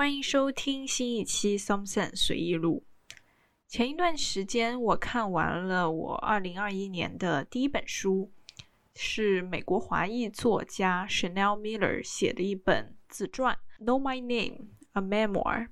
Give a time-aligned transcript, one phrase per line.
[0.00, 2.86] 欢迎收听新一期《Some Sense 随意录》。
[3.68, 8.32] 前一段时间，我看完了我二零二一年的第一本书，
[8.94, 15.66] 是美国华裔作家 Chanel Miller 写的一本自传《Know My Name: A Memoir》，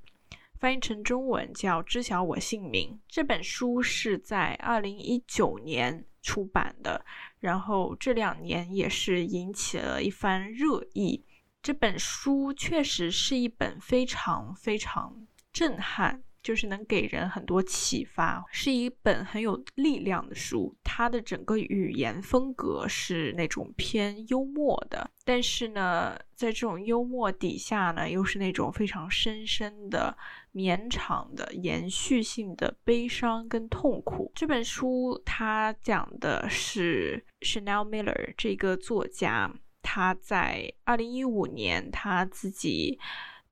[0.59, 2.97] 翻译成中文叫《知晓我姓名》。
[3.09, 7.03] 这本书是在二零一九年出版的，
[7.41, 11.25] 然后这两年也是引起了一番热议。
[11.69, 15.15] 这本书确实是一本非常非常
[15.53, 20.75] 震撼，就是能给人很多启发，是一本很有力量的书。
[20.83, 30.17] 它的整个语言风格是那种偏幽默的，但是呢，在这种幽默底下呢，又是那种非常深深的、
[30.53, 34.33] 绵长的、延续性的悲伤跟痛苦。
[34.35, 39.53] 这本书它讲的是 Chanel Miller 这个作家。
[39.91, 43.01] 他在二零一五年，他自己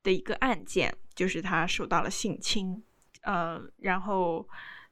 [0.03, 2.85] 的一个案件，就是他受到了性侵，
[3.23, 4.47] 呃，然后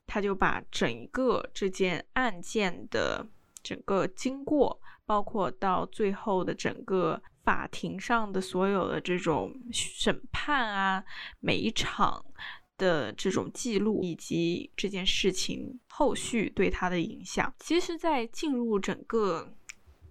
[0.07, 3.29] 他就把整个这件案件的
[3.63, 11.05] 整个经过，包括到最后的整个法庭上的所有的这种审判啊，
[11.41, 12.25] 每一场
[12.79, 19.55] 的这种记录，以及这件事情后续对他的影响，其实，在进入整个。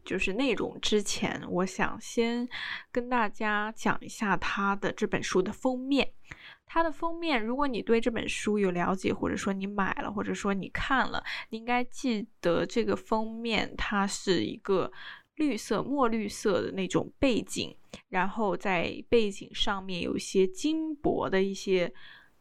[0.03, 2.47] 就是内容之前，我想先
[2.91, 6.13] 跟大家讲一下他的这本书的封面。
[6.65, 14.91] 它的封面，如果你对这本书有了解，或者说你买了，或者说你看了，你应该记得这个封面，它是一个
[15.35, 17.75] 绿色、墨绿色的那种背景，
[18.09, 21.93] 然后在背景上面有一些金箔的一些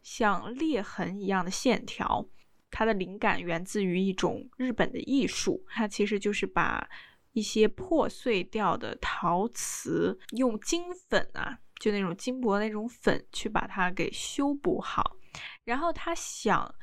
[0.02, 2.26] 像裂痕一样的线条。
[2.70, 6.88] 它的灵感源自于一种日本的艺术，它其实就是把。
[7.32, 15.16] 一些破碎掉的陶瓷，用金粉啊，就那种金箔那种粉去把它给修补好。
[15.64, 16.74] 然后他想，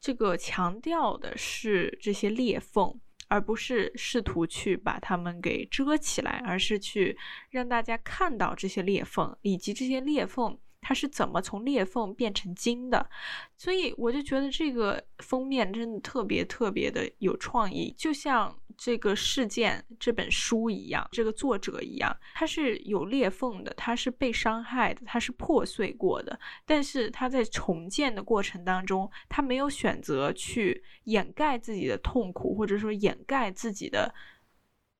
[0.00, 7.16] 这个强调的是这些裂缝，而不是试图去把它们给遮起来，而是去
[7.50, 10.58] 让大家看到这些裂缝，以及这些裂缝。
[10.80, 13.08] 它是怎么从裂缝变成金的？
[13.56, 26.38] 所以我就觉得这个封面真的特别特别的有创意，就像这个事件这本书一样，这个作者一样，它是有裂缝的，它是被伤害的，它是破碎过的。
[26.64, 34.14] 但是他在重建的过程当中，他没有选择去掩盖自己的痛苦，或者说掩盖自己的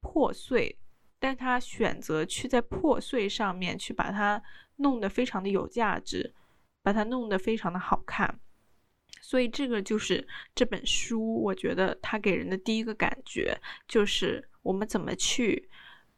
[0.00, 0.76] 破碎，
[1.20, 4.42] 但他选择去在破碎上面去把它。
[4.76, 6.34] 弄得非常的有价值，
[6.82, 8.38] 把它弄得非常的好看，
[9.20, 15.68] 所以这个就是这本书，我觉得它给人的第一个感觉就是我们怎么去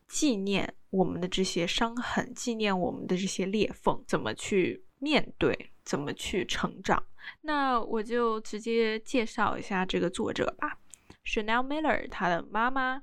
[0.06, 7.02] 纪念我们的这些伤痕，纪念我们的这些裂缝，怎么去面对，怎么去成长。
[7.42, 10.78] 那我就直接介绍一下这个作者吧
[11.24, 13.00] ，Chanel Miller，他的妈妈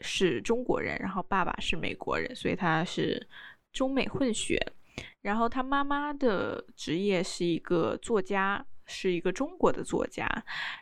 [0.00, 3.28] 是中国人，然后爸爸是美国人，所以他是。
[3.72, 4.58] 中美混血，
[5.22, 10.26] 然后他妈妈的职业是一个作家，是一个中国的作家，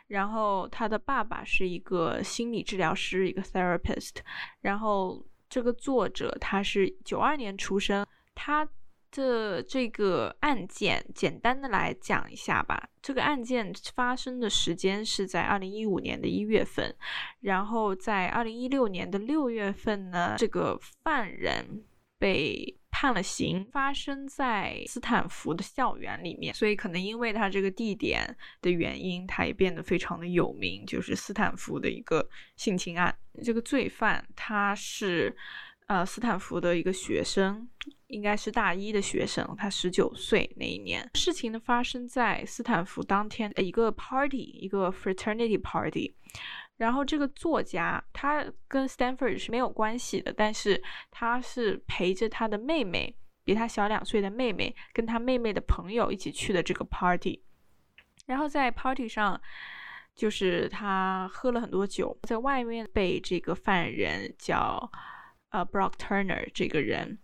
[0.07, 4.15] 然后他的爸爸是一个心理治疗师，一个 therapist。
[4.61, 8.67] 然后这个作者他是九二年出生，他
[9.11, 12.89] 的这个案件简单的来讲一下吧。
[13.03, 16.95] 这个案件发生的时间是在二零一五年的一月份，
[17.41, 21.83] 然后在二零一六年的六月份呢，这个犯人
[22.17, 22.78] 被。
[22.99, 33.17] 判了刑，发生在斯坦福的校园里面，所以可能因为他这个地点的原因，他也变得非常的有名，就是斯坦福的一个性侵案。
[33.41, 35.33] 这个罪犯他是
[35.87, 37.65] 呃斯坦福的一个学生，
[38.07, 41.09] 应该是大一的学生，他十九岁那一年。
[41.13, 46.15] 事情呢发生在斯坦福当天一个 party，一个 fraternity party。
[46.79, 50.81] 然后这个作家他跟 Stanford 是没有关系的，但是
[51.11, 53.13] 他是陪着他的妹妹，
[53.43, 57.43] 比他小两岁的妹妹，跟他妹妹的朋友一起去的这个 party。
[58.27, 59.39] 然后在 party 上，
[60.15, 64.89] 就是他喝了很多酒，在外面被这个犯人叫
[65.49, 67.19] 呃 Brock Turner 这个人，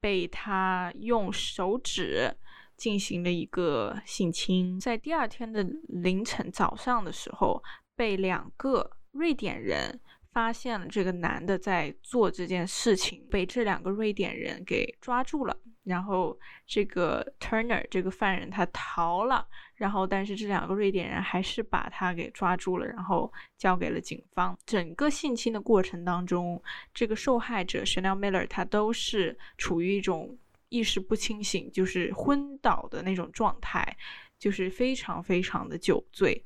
[0.00, 2.34] 被他用手指
[2.78, 4.80] 进行了一个性侵。
[4.80, 7.62] 在第二天的凌晨早上的时候。
[7.96, 9.98] 被两个瑞典人
[10.30, 15.56] 发现了这个男的在做这件事情，被这两个瑞典人给抓住了。
[15.82, 19.46] 然后这个 Turner 这个犯人他逃了，
[19.76, 24.58] 然后但是这两个瑞典人还是把他给抓住了，然后交给了警方。
[24.66, 26.60] 整个性侵的过程当中，
[26.92, 30.36] 这个受害者 Chanel Miller 他都是处于一种
[30.70, 33.96] 意识不清醒，就是昏倒的那种状态，
[34.38, 36.44] 就是非常非常的酒醉。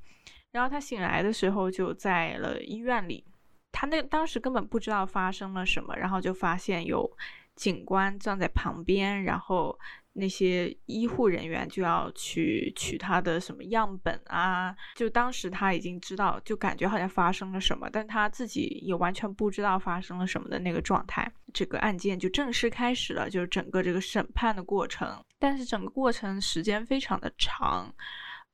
[0.53, 3.25] 然后他醒来的时候就在了医院里，
[3.73, 7.11] 他那当时根本不知道发生了什么，然后就发现有
[7.55, 9.79] 警官站在旁边，然后。
[10.13, 14.75] 那些医护人员就要去取他的什么样本啊？
[14.97, 21.31] 就当时他已经知道，就感觉好像发生了什么，但他自己也完全不知道发生了什么的那个状态。
[21.55, 25.09] 这个案件就正式开始了，就是整个这个审判的过程。
[25.39, 27.95] 但是整个过程时间非常的长。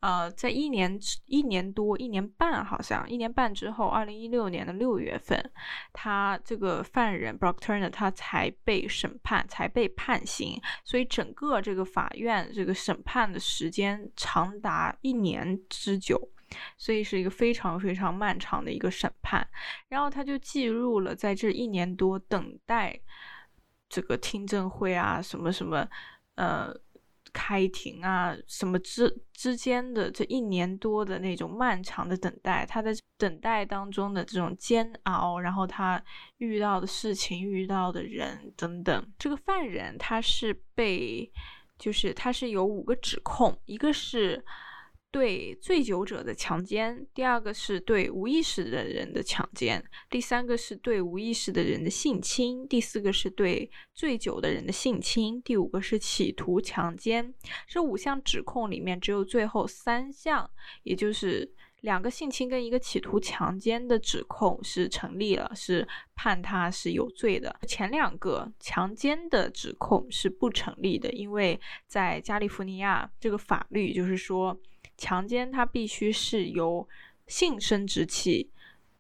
[0.01, 5.51] 呃，在一年一年多一年半，好像一年半之后，二零一六年的六月份，
[5.93, 10.61] 他这个犯人 Brok Turner 他才被审判，才被判刑。
[10.85, 16.29] 所以整个这个法院这个审判的时间长达一年之久，
[16.77, 19.45] 所以是一个非常非常漫长的一个审判。
[19.89, 23.01] 然后他就记录了在这一年多等待
[23.89, 25.89] 这个听证会啊，什么什么，
[26.37, 26.73] 呃。
[27.39, 36.03] 开庭啊，什么之之间的这一年多的那种漫长的等待，他在等待当中的这种煎熬，然后他
[36.39, 39.13] 遇到的事情、遇到的人等等。
[39.19, 41.31] 这个犯人他是被，
[41.79, 44.43] 就是他是有五个指控，一个是。
[45.17, 57.33] 对醉酒者的强奸，第二个是对无意识的人的强奸，第三个是对无意识的人的性侵，第四个是对醉酒的人的性侵，第五个是企图强奸。
[57.67, 60.51] 这五项指控里面，只有最后三项，
[60.83, 67.59] 也就是两个性侵跟一个企图强奸的指控是成立了，是判他是有罪的。
[67.67, 74.55] 前两个强奸的指控是不成立的，因为在加利福尼亚这个法律就是说。
[74.97, 76.89] 强奸它必须是由
[77.27, 78.51] 性生殖器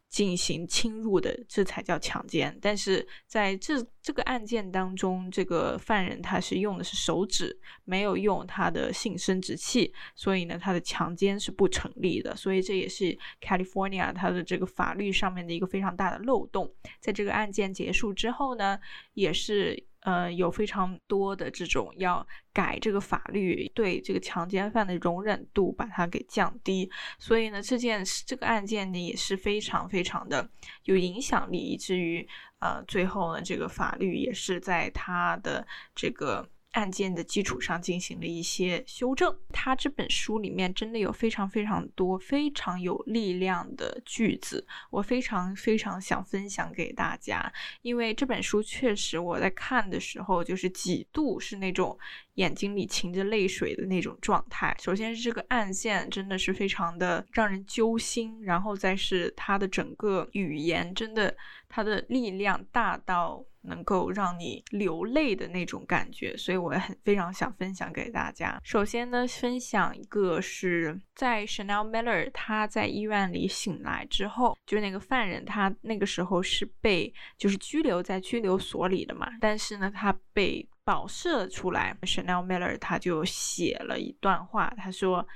[0.08, 2.56] 进行侵入的，这才叫强奸。
[2.62, 12.34] 但是在这这个案件当中，这个犯人他是用的是手指，没有用他的性生殖器，所以呢，他的强奸是不成立的。
[12.36, 16.72] 所以这也是 California 它的这个法律上面的一个非常大的漏洞。
[17.00, 18.78] 在这个案件结束之后呢，
[19.14, 19.86] 也是。
[20.06, 26.88] 呃，有非常多的这种要改这个法律，对这个强奸犯的容忍度把它给降低，
[27.18, 30.48] 所以呢，这件这个案件呢也是非常非常的
[30.84, 32.24] 有影响力，以至于
[32.60, 36.48] 呃，最后呢，这个法律也是在他的这个。
[36.76, 39.34] 案件的基础上进行了一些修正。
[39.50, 47.50] 他这本书里面真的有非常非常多非常有力量的句子，我非常非常想分享给大家。
[47.80, 51.98] 因为这本书确实我在看的时候，就是几度是那种
[52.36, 54.74] 眼睛里噙着泪水的那种状态。
[54.80, 61.36] 首先是这个案件真的是非常的让人揪心，然后再是它的整个语言真的
[61.68, 63.44] 它的力量大到。
[63.68, 68.60] 能够让你流泪的那种感觉，所以我也很非常想分享给大家。
[68.62, 81.97] 首先呢，分享一个是在 Chanel Miller 他在医院里醒来之后，就是那个犯人，他那个时候是被就是拘留在拘留所里的嘛，但是呢，他被保释出来。
[82.01, 85.27] Chanel Miller 他就写了一段话，他说：“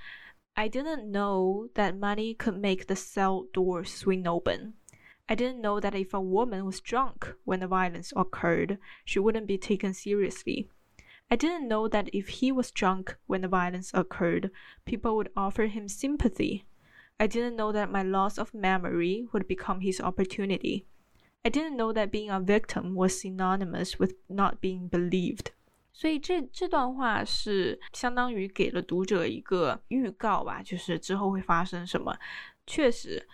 [0.54, 4.74] I didn't know that money could make the cell door swing open.”
[5.28, 9.48] I didn't know that if a woman was drunk when the violence occurred, she wouldn't
[9.48, 10.70] be taken seriously.
[11.32, 14.52] I didn't know that if he was drunk when the violence occurred,
[14.86, 16.66] people would offer him sympathy.
[17.20, 20.86] I didn't know that my loss of memory would become his opportunity.
[21.43, 25.47] I didn't know that being a victim was synonymous with not being believed.
[25.93, 32.17] 所以这这段话是相当于给了读者一个预告吧，就是之后会发生什么。
[32.67, 33.27] 确实，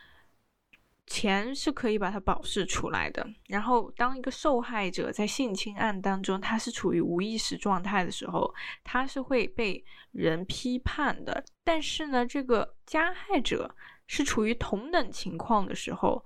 [1.07, 3.25] 钱是可以把它保释出来的。
[3.47, 11.45] 然后，当一个受害者在性侵案当中，他是处于无意识状态的时候，他是会被人批判的。
[11.63, 13.75] 但是呢，这个加害者
[14.07, 16.25] 是处于同等情况的时候，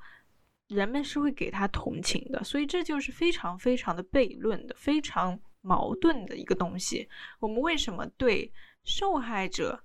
[0.70, 2.42] 人们是会给他同情的。
[2.42, 7.08] 所以，这就是非常非常的悖论的、非常矛盾的一个东西。
[7.38, 8.52] 我们为什么对
[8.84, 9.82] 受害者？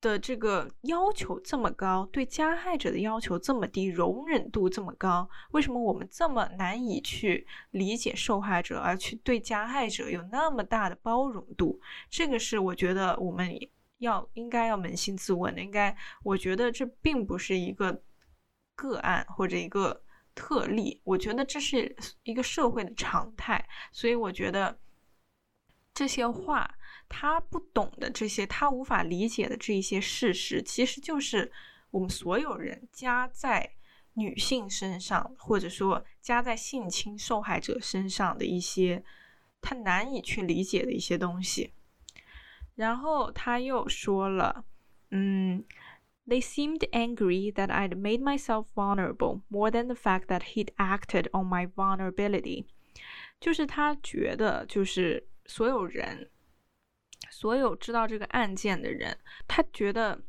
[0.00, 11.80] 的这个要求这么高，对加害者的要求这么低，容忍度这么高，为什么我们这么难以去理解受害者，而去对加害者有那么大的包容度？
[12.08, 13.52] 这个是我觉得我们
[13.98, 15.60] 要应该要扪心自问的。
[15.60, 18.00] 应该，我觉得这并不是一个
[18.76, 20.00] 个案或者一个
[20.38, 23.68] 特例，我觉得这是一个社会的常态。
[23.90, 24.78] 所以，我觉得
[25.92, 26.74] 这些话。
[27.10, 31.50] 他不懂的这些，他无法理解的这一些事实，其实就是
[31.90, 33.76] 我们所有人加在
[34.12, 39.02] 女性身上，或者说加在性侵受害者身上的一些
[39.62, 41.72] 他难以去理解的一些东西。
[42.74, 44.66] 然后他又说了，
[45.10, 45.64] 嗯
[46.28, 51.48] ，They seemed angry that I'd made myself vulnerable more than the fact that he'd acted on
[51.48, 52.66] my vulnerability。
[53.40, 56.30] 就是他觉得，就是所有人，
[57.30, 59.18] 所有知道这个案件的人，
[59.48, 60.22] 他觉得。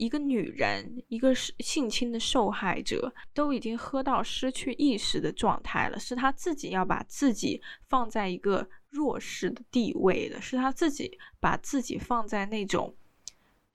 [0.00, 5.98] 一个女人，一个性侵的受害者，都已经喝到失去意识的状态了。
[5.98, 12.94] 是他自己要把自己放在一个弱势的地位的，是他自己把自己放在那种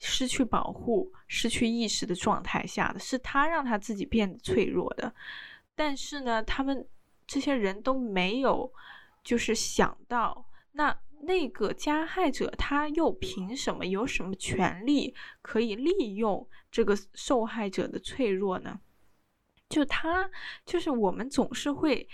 [0.03, 5.13] 失去保护、失去意识的状态下的，是他让他自己变得脆弱的。
[5.73, 6.87] 但是呢，他们
[7.25, 8.71] 这些人都没有，
[9.23, 10.95] 就是想到那。
[11.25, 18.77] 那个加害者他又凭什么有什么权利可以利用这个受害者的脆弱呢？
[19.69, 20.29] 就他，
[20.65, 22.05] 就是我们总是会，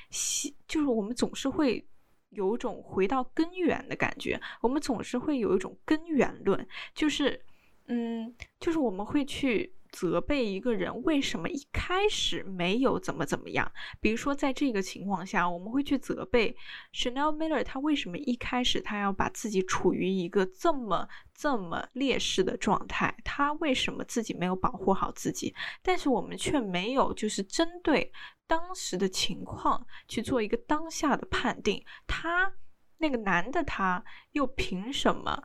[0.68, 1.84] 就是我们总是会
[2.30, 7.44] 有一种回到根源的感觉，我们总是会有一种根源论，就是，
[7.90, 9.76] 嗯，就是我们会去。
[9.92, 13.72] 责备一个人为什么一开始没有怎么怎么样？
[14.00, 16.56] 比如说，在这个情况下，我们会去责备
[16.94, 23.12] Chanel Miller，他为什么一开始他要把自己处于一个这么这么劣势的状态？
[23.26, 25.56] 他为什么自己没有保护好自己？
[25.82, 28.14] 但是我们却没有就是针对
[28.46, 31.84] 当时的情况去做一个当下的判定。
[32.06, 32.54] 他
[33.00, 35.44] 那个男的他又凭什么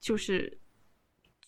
[0.00, 0.58] 就是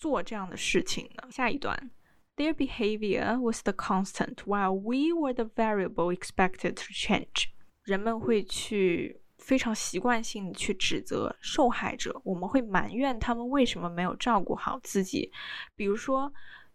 [0.00, 1.28] 做这样的事情呢？
[1.30, 1.90] 下一段。
[2.37, 7.50] Their behavior was the constant, while we were the variable expected to change.
[7.85, 15.30] 人们会去非常习惯性的去指责受害者，我们会埋怨他们为什么没有照顾好自己。
[15.76, 16.33] 比如说，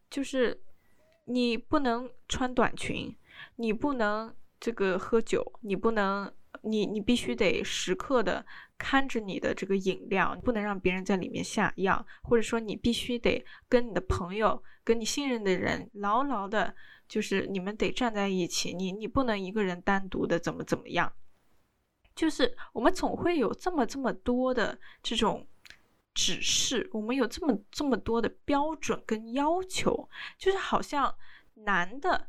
[0.10, 0.62] 就是
[1.26, 3.16] 你不能穿短裙，
[3.56, 6.32] 你不能这个喝酒，你不能，
[6.66, 8.46] 你你必须得时刻的。
[8.78, 16.76] 看着你的这个饮料，不能让别人在里面下药，或者说你必须得跟你的朋友、跟你信任的人牢牢的，
[17.08, 21.10] 就是你们得站在一起，你你不能一个人单独的怎么怎么样。
[22.14, 25.48] 就是我们总会有这么这么多的这种
[26.14, 31.16] 指示，我们有这么这么多的标准跟要求，就是好像
[31.54, 32.28] 男的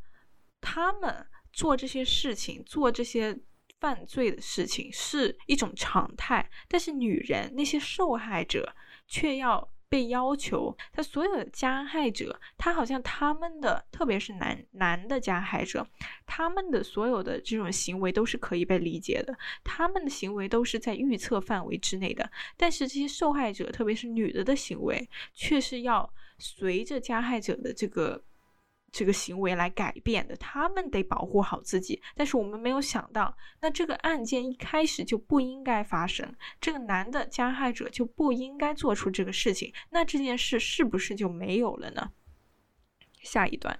[0.61, 3.37] 他们做这些事情，做这些。
[3.81, 8.75] 犯罪的事情是一种常态，但是女人那些受害者
[9.07, 15.87] 却要被要求，他所有的加害者，他好像他们的，特别是男男的加害者，
[16.27, 28.25] 他们的所有的这种行为都是可以被理解的，他们的行为都是在预测范围之内的，但是这些受害者，特别是女的的行为，却是要随着加害者的这个。
[28.97, 32.01] 这个行为来改变的，他们得保护好自己。
[32.15, 39.71] 但是我们没有想到，那这个案件一开始就不应该发生，这个男的加害者就不应该做出这个事情。
[39.91, 42.11] 那这件事是不是就没有了呢？
[43.21, 43.79] 下一段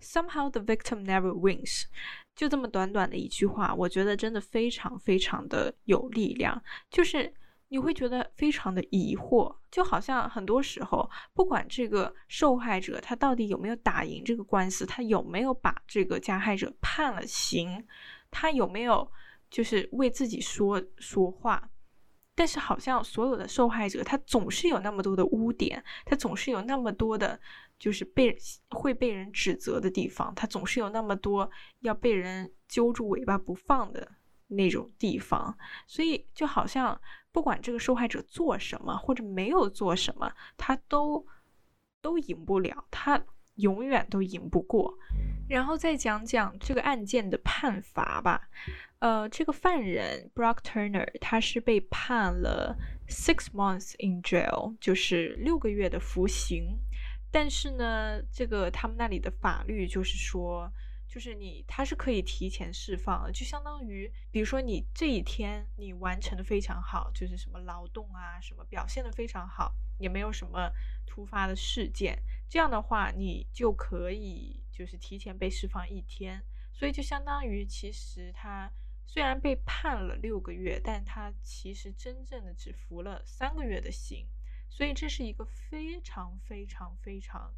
[0.00, 1.84] ，Somehow the victim never wins。
[2.34, 6.60] 就这么短短的一句话，我觉得真的非常非常的有力量，
[6.90, 7.32] 就是。
[7.74, 17.84] 你会觉得非常的疑惑，就好像很多时候，不管这个受害者他到底有没有打赢这个官司，他有没有把这个加害者判了刑，
[18.30, 19.10] 他有没有
[19.50, 21.68] 就是为自己说说话，
[22.36, 27.40] 但是好像所有的受害者他总是有那么多的污点，他总是有那么多的，
[27.76, 28.38] 就是被
[28.70, 31.50] 会被人指责的地方，他总是有那么多
[31.80, 34.12] 要被人揪住尾巴不放的
[34.46, 37.00] 那种地方，所以就好像。
[37.34, 41.26] 不管这个受害者做什么或者没有做什么，他都
[42.00, 43.20] 都赢不了，他
[43.56, 44.96] 永远都赢不过。
[45.48, 48.48] 然后再讲讲这个案件的判罚吧。
[49.00, 52.76] 呃，这个犯人 Brock Turner 他是被判了
[53.08, 56.78] six months in jail，就是六个月的服刑。
[57.32, 60.70] 但是呢，这个他们那里的法律就是说。
[61.14, 70.68] 就是你，他是可以提前释放的，就相当于，比如说你这一天你完成的非常好，就是什么劳动啊，什么表现的非常好，也没有什么
[71.06, 76.42] 突发的事件，这样的话你就可以就是提前被释放一天，
[76.72, 78.68] 所以就相当于其实他
[79.06, 84.26] 虽然被判了六个月，但他其实真正的只服了三个月的刑，
[84.68, 87.54] 所以这是一个非常非常非常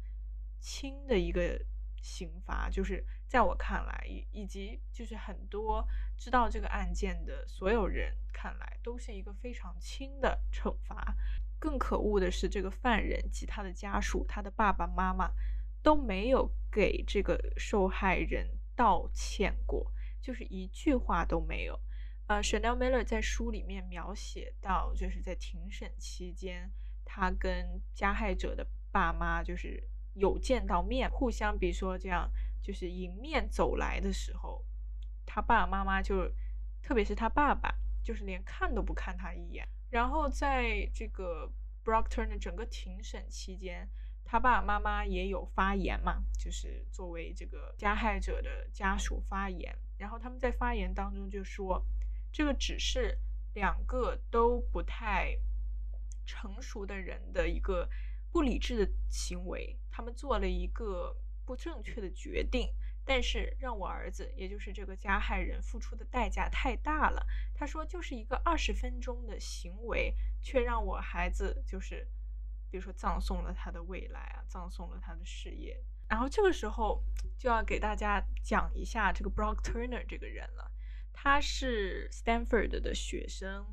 [0.59, 1.59] 轻的一个。
[2.01, 5.87] 刑罚就是在我看来，以以及就是很多
[6.17, 11.15] 知道这个案件的所有人看来，都是一个非常轻的惩罚。
[11.59, 15.31] 更可恶的是，这个犯人及他的家属，他的爸爸妈妈
[15.81, 21.79] 都没有给这个受害人道歉过，就是一句话都没有。
[22.27, 26.69] 呃，Chanel Miller 在书里面描写到，就是在庭审期间，
[27.03, 29.81] 他跟加害者的爸妈就是
[30.17, 32.29] 有见到面，互相比如说这样，
[32.61, 34.65] 就是迎面走来的时候，
[35.25, 36.29] 他爸爸妈妈就，
[36.81, 39.67] 特别是他爸爸，就是连看都不看他一眼。
[39.89, 41.49] 然后在这个
[41.85, 43.87] Brock Turner 整个庭审期间，
[44.25, 49.73] 他爸爸妈妈也有发言嘛，就是作为这个加害者的家属发言。
[49.97, 51.85] 然后他们在发言当中就说，
[52.31, 53.17] 这个只是
[53.53, 55.37] 两个都不太
[56.25, 57.89] 成熟的人的一个
[58.37, 62.71] 不理智的行为，他们做了一个不正确的决定。
[63.03, 67.25] 但是让我儿子，也就是这个加害人付出的代价太大了。
[67.55, 72.07] 他说，就是一个二十分钟的行为，却让我孩子就是，
[72.69, 75.83] 比如说葬送了他的未来啊，葬送了他的事业。
[76.07, 77.03] 然后这个时候
[77.39, 80.71] 就要给大家讲一下这个 Brock Turner 这个人了，
[81.11, 83.65] 他是 Stanford 的学生。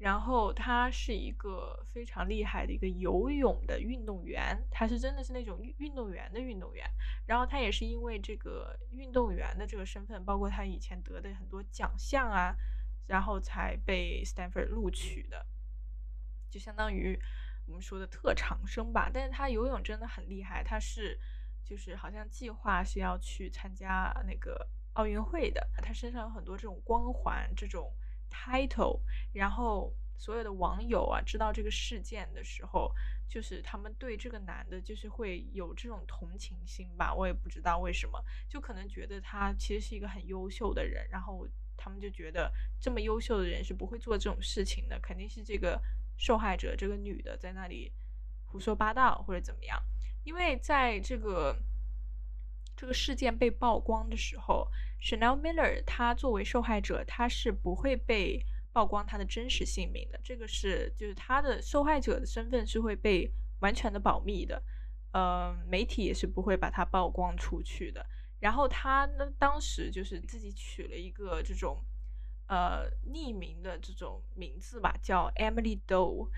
[0.00, 6.90] 然后他是一个非常厉害的一个游泳的运动员，他是真的是那种运动员的运动员。
[7.26, 12.56] 然后他也是因为这个运动员的这个身份，包括他以前得的很多奖项啊，
[13.08, 15.44] 然后才被 Stanford 录取的，
[16.48, 17.20] 就相当于
[17.66, 19.10] 我们说的特长生吧。
[19.12, 21.20] 但是他游泳真的很厉害，他是
[21.62, 27.92] 就是好像计划是要去参加那个奥运会的，他身上有很多这种光环，这种。
[28.30, 29.00] title，
[29.32, 32.94] 然后所有的网友啊知道这个事件的时候，
[33.28, 41.46] 就是他们对这个男的，就是会有这种同情心吧，我也不知道为什么，就可能觉得他其实是一个很优秀的人，然后
[41.76, 45.80] 他们就觉得这么优秀的人是不会做这种事情的，肯定是这个
[46.16, 47.92] 受害者这个女的在那里
[48.46, 49.82] 胡说八道或者怎么样，
[50.24, 51.56] 因为在这个。
[52.80, 54.66] 这个事件被曝光的时候
[55.02, 60.18] ，Chanel Miller 他作为受害者，他是不会被曝光他的真实姓名的。
[60.24, 64.62] 这个是就是他的受害者的身份是会被完全的保密的，
[65.12, 68.06] 呃，媒体也是不会把他曝光出去的。
[68.38, 71.84] 然后他呢，当时就是自己取了一个这种
[72.48, 76.30] 呃匿名的这种名字吧，叫 Emily Doe。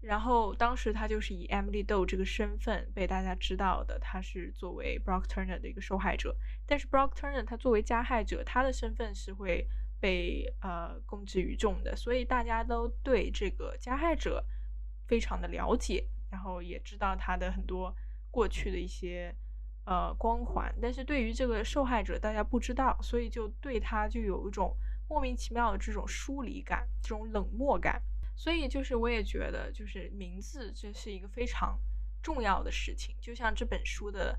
[0.00, 6.36] 然后当时他就是以 Emily Doe 这个身份被大家知道的，他是作为 Brock Turner 的一个受害者。
[6.64, 9.66] 但是 Brock Turner 他作为加害者，他的身份是会
[9.98, 14.44] 被呃公之于众的，所以大家都对这个加害者
[15.06, 17.92] 非常的了解，然后也知道他的很多
[18.30, 19.34] 过去的一些
[19.86, 20.72] 呃光环。
[20.80, 24.76] 但是对于这个受害者，大家不知道，所以就对他就有一种
[25.08, 28.00] 莫名其妙的这种疏离感，这种冷漠感。
[28.36, 31.80] 所以就是，我也觉得，就是名字这是一个非常
[32.22, 33.16] 重要的事情。
[33.20, 34.38] 就像这本书的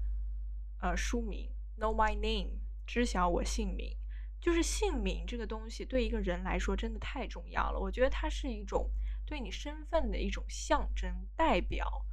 [0.79, 1.49] 呃书名
[1.81, 2.51] 《Know My Name》，
[2.85, 3.97] 知晓我姓名，
[4.39, 7.79] 就是姓名这个东西对一个人来说真的太重要了。
[7.79, 8.89] 我觉得它是一种
[9.25, 12.05] 对你身份的一种象征代表，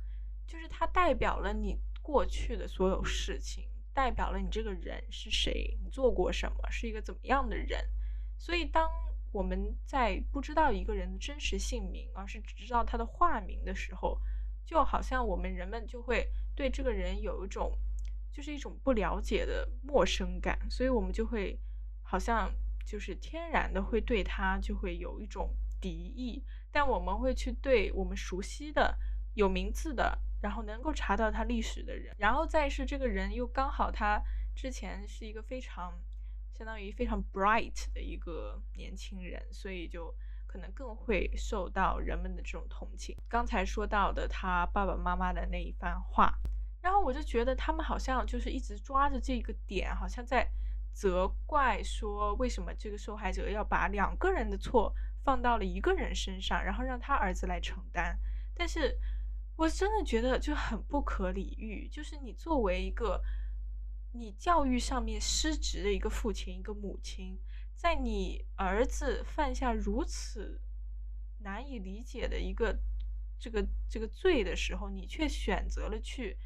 [0.47, 7.87] 就是它代表了你过去的所有事情，代表了你这个人是谁，你做过什么，是一个怎么样的人。
[8.39, 8.91] 所以当
[9.35, 14.17] 我们在不知道一个人的真实姓名，而是只知道他的化名的时候，
[14.65, 17.77] 就好像我们人们就会对这个人有一种，
[18.31, 21.59] 就是一种不了解的陌生感，所以我们就会
[22.05, 22.49] 好像
[22.87, 26.41] 就是天然的会对他就会有一种敌意。
[26.71, 28.97] 但我们会去对我们熟悉的、
[29.35, 34.23] 有名字的，然后能够查到他历史的人，然后再是这个人又刚好他
[34.55, 35.93] 之前是一个非常。
[36.57, 40.15] 相当于非常 bright 的一个年轻人，所以就
[40.47, 43.17] 可能更会受到人们的这种同情。
[43.29, 46.33] 刚才说到的他爸爸妈妈的那一番话，
[46.81, 50.49] 然后我就觉得他们好像就是一直抓着这个点，好像在
[50.93, 58.17] 责怪说为什么这个受害者要把两个人的错放到了一个人身上，然后让他儿子来承担。
[58.55, 58.97] 但是
[59.57, 63.21] 我真的觉得就很不可理喻，就是你作为一个。
[64.17, 67.37] 你教育上面失职的一个父亲，一个母亲，
[67.75, 70.61] 在你儿子犯下如此
[71.41, 72.79] 难以理解的一个
[73.41, 76.39] 这个这个罪的时候，你却选择了去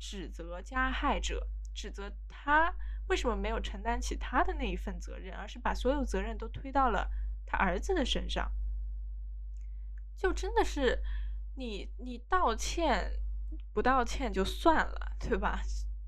[0.00, 2.74] 指责加害者，指责他
[3.06, 7.08] 为什么没有承担起他的那一份责任，而是把所有责任都推到了
[7.46, 8.50] 他儿子的身上，
[10.16, 11.00] 就真的是
[11.54, 13.12] 你你道歉
[13.72, 15.62] 不道歉就算了，对吧？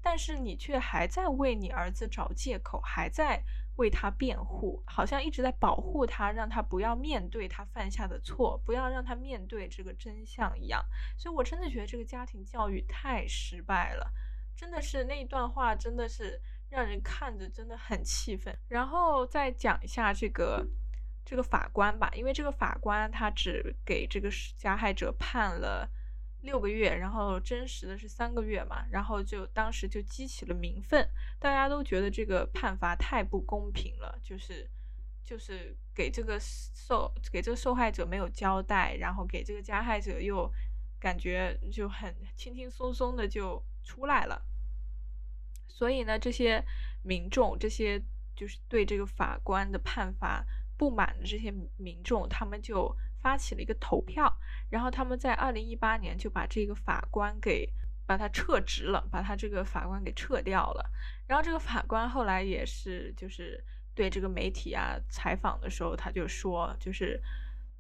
[0.05, 3.43] 但是你却还在为你儿子找借口，还在
[3.77, 10.85] 为他辩护，好像一直在保护他，让他不要面对他犯下的错，不要让他面对这个真相一样。
[11.17, 14.13] 所以我真的觉得这个家庭教育太失败了，
[14.55, 16.39] 真的是那一段话真的是
[16.69, 18.55] 让人看着真的很气愤。
[18.69, 20.65] 然后再讲一下这个
[21.25, 25.89] 这个法官吧，因为这个法官他只给这个加害者判了
[26.45, 31.09] 六个月，然后真实的是三个月嘛，然后就当时就激起了民愤，
[31.41, 34.71] 大家都觉得这个判罚太不公平了，就是
[35.25, 40.49] 就是给这个受给这个受害者没有交代，然后给这个加害者又
[41.01, 44.41] 感觉就很轻轻松松的就出来了，
[45.67, 46.65] 所以呢，这些
[47.03, 48.01] 民众这些。
[48.37, 50.45] 就是对这个法官的判罚
[50.77, 52.93] 不满的这些民众，他们就
[53.25, 54.31] 发起了一个投票，
[54.69, 57.67] 然后他们在二零一八年就把这个法官给
[58.07, 60.91] 把他撤职了，把他这个法官给撤掉了。
[61.27, 67.19] 然后这个法官后来也是就是对这个媒体啊采访的时候，他就说，就是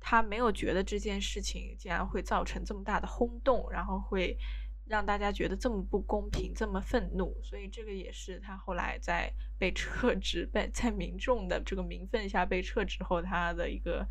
[0.01, 4.39] 他没有觉得这件事情竟然会造成这么大的轰动，然后会。
[4.87, 14.07] 让大家觉得这么不公平，这么愤怒，所以这个也是他后来在被 撤职，被在民众的这个民愤下被撤职后，他的一个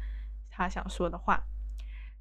[0.54, 1.44] 他想说的话。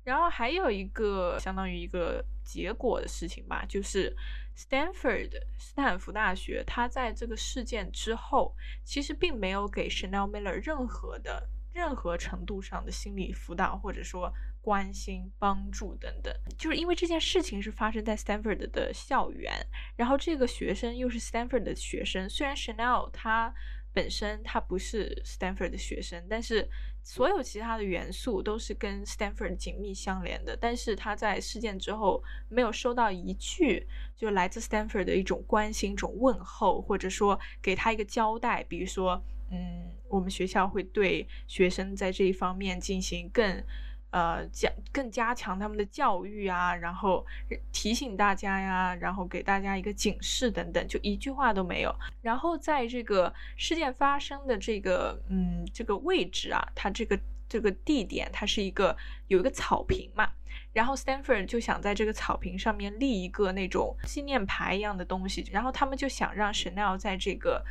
[0.02, 4.16] 然后还有一个相当于一个结果的事情吧，就是
[4.56, 14.32] Stanford 斯坦福大学，他在这个事件之后，其实并没有给 Chanel Miller 任何的任何程度上的心理辅导，或者说。
[14.64, 19.52] 关心、帮助等等，就是因为这件事情是发生在 Stanford 的校园，
[19.96, 22.30] 然后这个学生又是 Stanford 的学生。
[22.30, 23.52] 虽然 Chanel 他
[23.92, 26.68] 本身他不是 Stanford 的学生，但是
[27.02, 30.56] 所有其他的元素都是跟 Stanford 紧密相连的。
[30.60, 43.62] 但是他在事件之后没有收到一句就来自 Stanford 的一种关心、一种问候，或者说给他一个交代，比如说，嗯，我们学校会对学生在这一方面进行更。
[44.12, 47.24] 呃，加更加强他们的教育啊，然后
[47.72, 51.94] 提醒大家呀，然后给大家一个警示等等，就一句话都没有。
[52.20, 58.94] 然后在这个事件发生的这个嗯这个位置啊，它这个这个地点，它是一个
[59.28, 60.30] 有一个草坪嘛，
[60.74, 67.64] 然后 Stanford 就想在这个草坪上面立一个那种纪念牌一样的东西，然后他们就想让 Chanel 在这个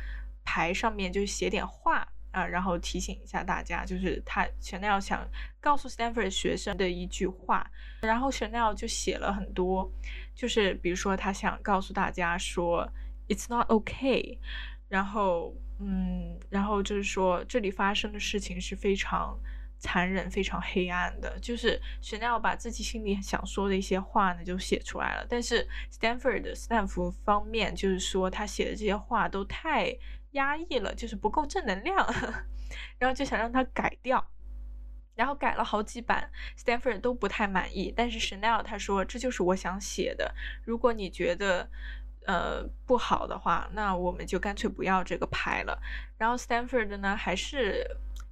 [0.44, 2.08] 牌上面就写点话。
[2.32, 5.28] 啊，然后提醒一下大家，就是他 Chanel 想
[5.60, 9.92] 告诉 Stanford 学生的一句话，然后 Chanel 就写了很多，
[10.34, 12.90] 就是比如说他想告诉大家说
[13.28, 14.38] It's not okay，
[14.88, 19.38] 然后嗯，然后就是说这里发生的事情是非常
[19.78, 29.94] 残忍、非常黑暗的，就是 Chanel 把自己心里想说的一些话呢就写出来了，但是 Stanford 斯坦福方面就是说他写的这些话都太。
[30.32, 31.96] 压抑了，就是不够正能量，
[32.98, 34.26] 然后就想让他改掉，
[35.14, 37.92] 然后改了好几版，Stanford 都不太满意。
[37.96, 41.70] 但是 Chanel 他说这就是我想写的，如果你觉得
[42.26, 45.80] 呃不好的话，那我们就干脆不要这个牌了。
[46.18, 47.86] 然后 Stanford 呢还是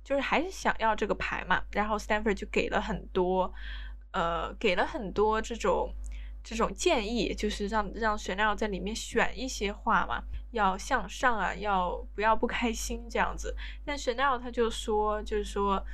[0.05, 3.55] 就是还是想要这个牌嘛，然后 Stanford 就给了很多
[4.13, 5.95] 呃给了很多这种。
[6.43, 13.57] 这种建议就是让让 Chanel 在里面选一些话嘛，要向上啊，要不要不开心这样子。
[13.85, 15.85] 但 Chanel 他就说，就是说，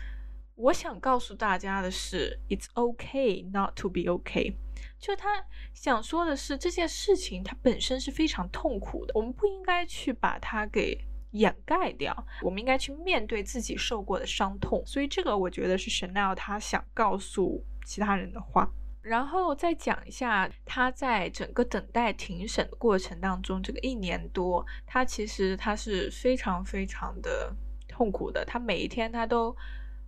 [0.55, 4.57] 我想告诉大家的是，It's okay not to be okay。
[4.99, 10.99] 就他想说的是，这件事情它本身是非常痛苦的，我们不应该去把它给
[11.33, 14.83] 掩盖掉，我们应该去面对自己受过的伤痛。
[14.87, 18.71] 所以这个我觉得是 Chanel 他想告诉其他人的话。
[19.07, 27.55] 然后再讲一下，他在整个等待庭审的过程当中，这个一年多，他其实他是非常非常的
[27.87, 28.45] 痛苦的。
[28.45, 29.57] 他每一天他都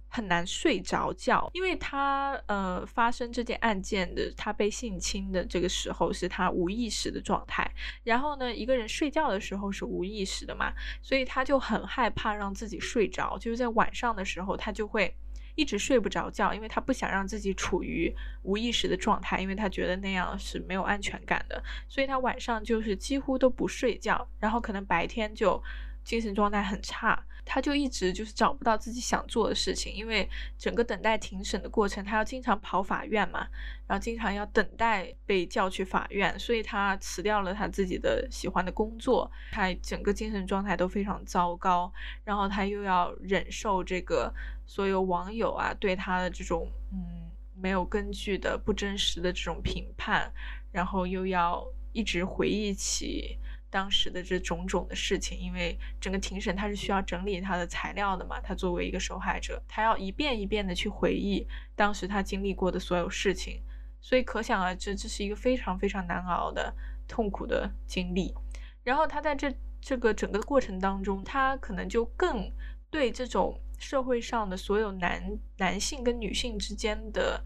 [0.08, 7.70] 很难睡着觉，因为他呃发生这件案件的，他被性侵的这个时候是他无意识的状态。
[8.02, 15.14] 然后呢，一个人睡觉的时候是无意识的嘛，所以他就很害怕让自己睡着，就是在晚上的时候他就会。
[15.58, 25.60] 一直睡不着觉，因为他不想让自己处于无意识的状态，因为他觉得那样是没有安全感的，所以他晚上就是几乎都不睡觉，然后可能白天就
[26.04, 27.24] 精神状态很差。
[27.50, 33.48] 他就一直就是找不到自己想做的事情，因为整个等待庭审的过程，他要经常跑法院嘛，
[33.86, 41.90] 然后经常要等待被叫去法院，所以他辞掉了他自己的喜欢的工作，他整个精神状态都非常糟糕，
[42.22, 44.30] 然后他又要忍受这个
[44.66, 50.30] 所有网友啊对他的这种嗯没有根据的不真实的这种评判，
[50.70, 53.38] 然后又要一直回忆起。
[53.70, 63.62] 当时的这种种的事情，因为整个庭审他是需要整理他的材料的嘛，他作为一个受害者，他要一遍一遍的去回忆当时他经历过的所有事情，
[64.00, 66.74] 所以可想而知，这是一个非常非常难熬的
[67.06, 68.34] 痛苦的经历。
[68.84, 72.50] 然后他在这这个整个过程当中，他可能就更
[72.90, 77.44] 对这种社会上的所有男男性跟女性之间的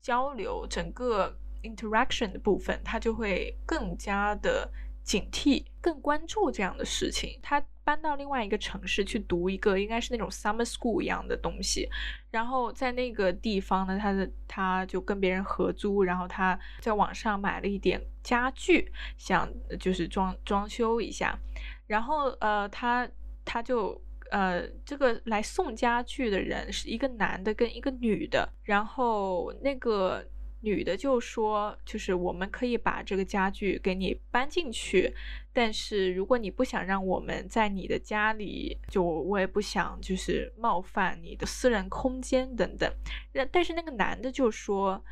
[0.00, 7.38] 交流，整个 interaction 的部分，他就会更加的警惕，更关注这样的事情。
[7.42, 11.88] 他搬到另外一个城市去读一个应该是那种 summer school 一样的东西，
[12.30, 21.36] 然后在那个地方呢，他的他就跟别人合租，然后他在网上买了一点家具，想就是装装修一下，
[21.86, 23.08] 然后呃，他
[23.44, 30.24] 他就呃，这个来送家具的人是一个男的跟一个女的，然后那个。
[30.62, 35.14] 女的就说：“就是我们可以把这个家具给你搬进去，
[35.52, 42.92] 但是如果你不想让我们在你的家里，就我也不想就是冒犯你的私人空间等等。
[43.32, 45.02] 但但是那个男的就说，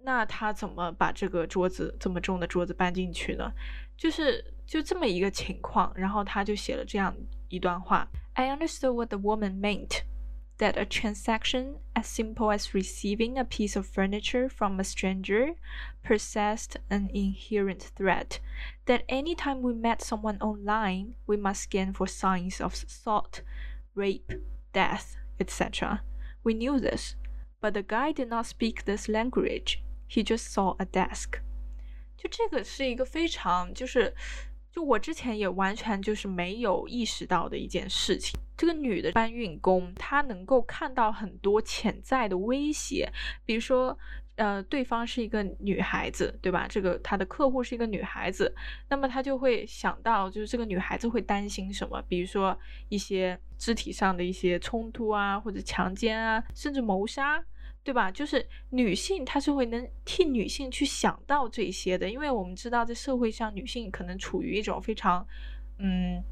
[0.00, 3.52] 那他怎么把这个桌子这么重的桌子搬进去呢？
[3.96, 5.92] 就是就这么一个情况。
[5.94, 7.14] 然后他就写了这样
[7.48, 10.02] 一段话：I understood what the woman meant。”
[10.57, 15.55] that a transaction as simple as receiving a piece of furniture from a stranger
[16.03, 18.39] possessed an inherent threat,
[18.85, 23.41] that any time we met someone online, we must scan for signs of assault,
[23.95, 24.31] rape,
[24.73, 26.01] death, etc.
[26.43, 27.15] We knew this,
[27.61, 29.83] but the guy did not speak this language.
[30.07, 31.39] He just saw a desk.
[32.15, 34.15] 就这个是一个非常就是
[34.78, 38.38] 就我之前也完全就是没有意识到的一件事情。
[38.56, 43.10] 这个女的搬运工，她能够看到很多潜在的威胁，
[43.44, 43.98] 比如说，
[44.36, 46.68] 呃，对方是一个女孩子，对吧？
[46.68, 48.54] 这个她的客户是一个女孩子，
[48.88, 52.00] 那么她就会想到，就是这个女孩子会担心什么？
[52.02, 52.56] 比如说
[52.88, 57.44] 一些肢体上的一些冲突啊，或者强奸啊，甚至谋杀。
[57.88, 58.10] 对吧？
[58.10, 65.26] 就是女性，她是会能替女性去想到这些的，因为我们知道，在社会上，女性可能处于一种非常，
[65.78, 66.22] 嗯，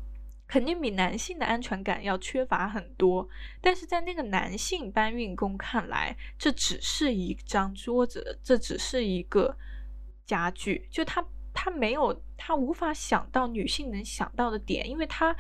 [0.47, 3.27] 肯定比男性的安全感要缺乏很多。
[3.63, 9.57] 但是在那个男性搬运工看来，这只是一张桌子，这只是一个
[10.27, 15.35] 家具，就他他没有，他无法想到女性能想到的点，因为他。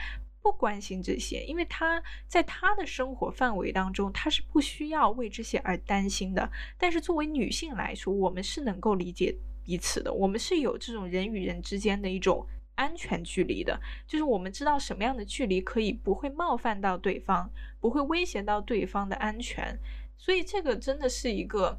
[0.46, 6.48] 不关心这些，因为他在他的生活范围当中，他是不需要为这些而担心的。
[6.78, 19.76] 但是作为女性来说，我们是能够理解彼此的，我们是有这种人与人之间的一种安全距离的，就是我们知道什么样的距离可以不会冒犯到对方，不会威胁到对方的安全。
[20.16, 21.76] 所以这个真的是一个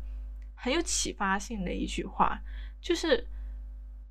[0.56, 2.42] 很有启发性的一句话，
[2.82, 3.26] 就是。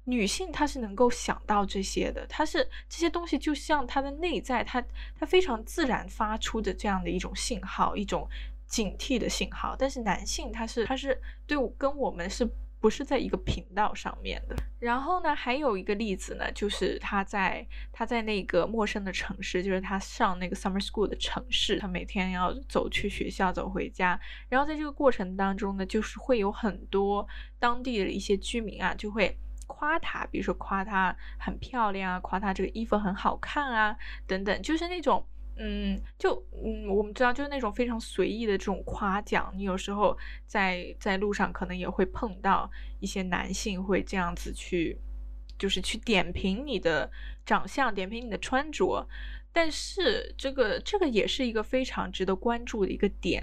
[0.09, 4.81] 女性她是能够想到这些的，她是这些东西就像她的内在，她
[5.19, 8.29] 她非常自然发出的这样的一种信号，一种
[8.66, 9.75] 警惕的信号。
[9.77, 14.55] 但是男性他是他是对跟我们是不是在一个频道上面的？
[14.79, 24.21] 然后呢，还有一个例子呢，就是他在他在那个陌生的城市，就是他上那个 summer school 的城市，他每天要走去学校，走回家。
[24.49, 27.27] 然后在这个过程当中呢，就是会有很多
[27.59, 29.37] 当地的一些居民啊，就会。
[29.66, 35.26] 夸她，比如说夸她很漂亮啊，夸她这个衣服很好看啊，等等，就是那种，
[35.57, 39.52] 嗯，就嗯，我们知道，就是那种非常随意的这种夸奖。
[39.57, 44.98] 你有时候在在路上可能也会碰到一些男性会这样子去，
[45.59, 47.11] 就是去点评你的
[47.44, 49.07] 长相，点评你的穿着。
[49.52, 53.42] 但是这个这个也是一个非常值得关注的一个点。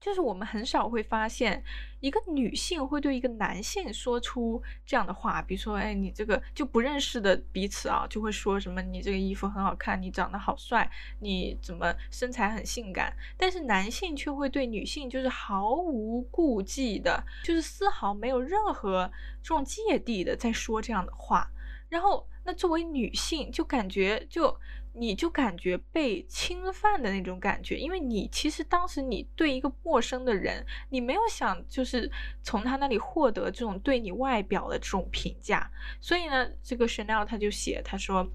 [0.00, 1.62] 就是我们很少会发现，
[2.00, 13.14] 一个女性会对一个男性说出这样的话，比如说，哎，你这个就不认识的彼此啊，就会说什么，你这个衣服很好看，你长得好帅，你怎么身材很性感？
[13.36, 21.50] 但是男性却会对女性就是毫无顾忌的，就是丝毫没有任何这种芥蒂的在说这样的话，
[21.90, 24.58] 然后那作为女性就感觉就。
[24.93, 32.09] 你就感觉被侵犯的那种感觉，因为你其实当时你对一个陌生的人，你没有想就是
[32.41, 38.31] 从他那里获得这种对你外表的这种评价，所以呢，这个 Chanel 他就写他说，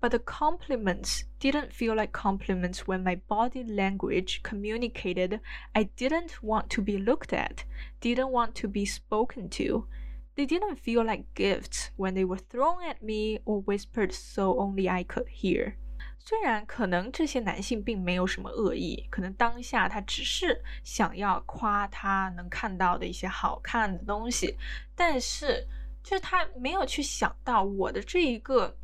[0.00, 5.40] But the compliments didn't feel like compliments when my body language communicated
[5.72, 7.64] I didn't want to be looked at,
[8.00, 9.86] didn't want to be spoken to.
[10.34, 14.88] They didn't feel like gifts when they were thrown at me or whispered so only
[14.88, 15.76] I could hear.
[16.27, 24.57] 虽然可能这些男性并没有什么恶意，可能当下他只是想要夸他能看到的一些好看的东西，
[24.93, 25.65] 但是
[26.03, 28.75] 就是他没有去想到我的这一个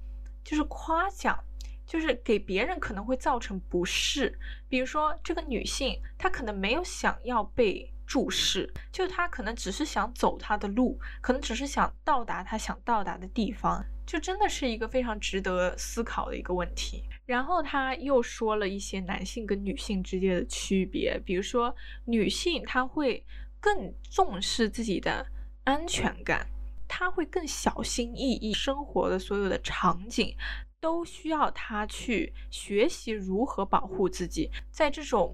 [0.42, 1.38] 就是夸奖，
[1.86, 4.40] 就是给别人可能会造成不适。
[4.70, 17.04] 比如说这个女性，她可能没有想要被注视，就她可能只是想走她的路，可能只是想到达她想到达的地方，就真的是一个非常值得思考的一个问题。
[17.26, 21.74] 然后他又说了一些男性跟女性之间的区别，比如说
[22.06, 23.26] 女性她会
[23.62, 25.26] 更重视自己的
[25.64, 26.46] 安全感，
[26.88, 30.36] 她会更小心翼翼，生活的所有的场景
[30.82, 35.34] 都需要她去学习如何保护自己，在这种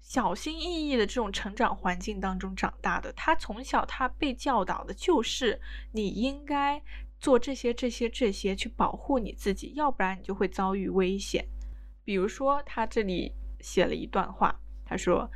[0.00, 6.80] 小心翼翼的这种成长环境当中长大的，她从小她被教导的就是你应该。
[7.23, 11.47] 做这些、这些、这些去保护你自己，要不然你就会遭遇危险。
[12.03, 15.29] 比如说，他这里写了一段话，他说：“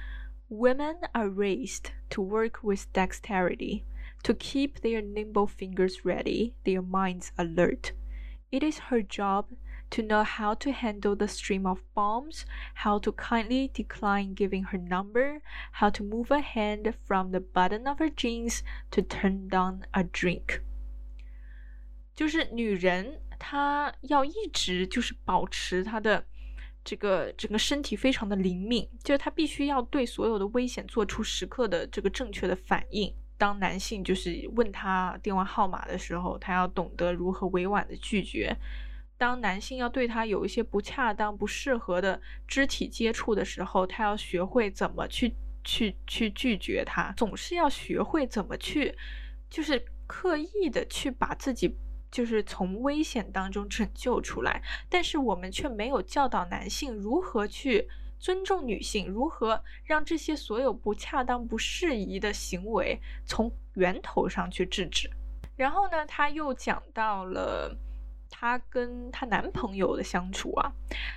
[0.50, 3.84] Women are raised to work with dexterity,
[4.24, 7.92] to keep their nimble fingers ready, their minds alert.
[8.50, 9.48] It is her job
[9.90, 12.46] to know how to handle the stream of bombs,
[12.76, 15.42] how to kindly decline giving her number,
[15.74, 20.04] how to move a hand from the button of her jeans to turn down a
[20.04, 20.62] drink.”
[22.19, 26.27] 就是女人，她要一直就是保持她的
[26.83, 33.15] 这个整个身体非常的灵敏，就是她必须要对所有的危险做出时刻的这个正确的反应。
[33.37, 38.53] 当男性就是问她电话号码的时候，她要懂得如何委婉的拒绝；
[39.17, 48.93] 当男性要对她有一些不恰当、不适合的肢体接触的时候，她要学会怎么去去去拒绝他，总是要学会怎么去，
[49.49, 51.77] 就是刻意的去把自己。
[52.11, 65.11] 就是从危险当中拯救出来，但是我们却没有教导男性如何去尊重女性，如何让这些所有不恰当、不适宜的行为从源头上去制止。
[65.57, 67.77] 然后呢，他又讲到了
[68.31, 70.73] 她跟她男朋友的相处啊，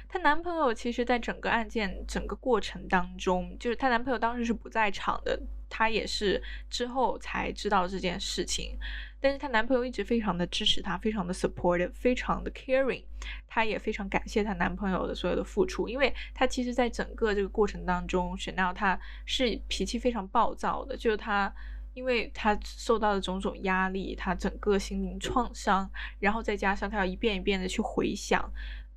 [0.09, 5.39] 她男朋友其实在整个案件整个过程当中，就是她男朋友当时是不在场的，
[5.71, 8.77] 她也是之后才知道这件事情。
[9.23, 13.03] 但是她男朋友一直非常的支持她，非常的 supportive，非常的 caring。
[13.47, 21.53] 她也非常感谢她男朋友的所有的付出，因为她其实，在整个这个过程当中，Chanel 她是脾气非常暴躁的，就是她，
[21.93, 25.87] 因为她受到的种种压力，她整个心灵创伤，
[26.19, 28.51] 然后再加上她要一遍一遍的去回想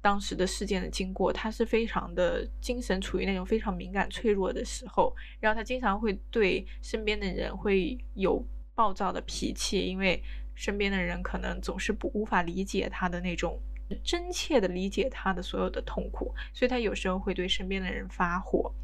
[0.04, 8.44] 当时的事件的经过，他是非常的精神处于那种非常敏感脆弱的时候，然后他经常会对身边的人会有。
[8.76, 10.20] 暴躁的脾气，因为
[10.56, 13.56] 身边的人可能总是不无法理解他的那种
[14.02, 18.74] 真切的理解他的所有的痛苦，所以他有时候会对身边的人发火。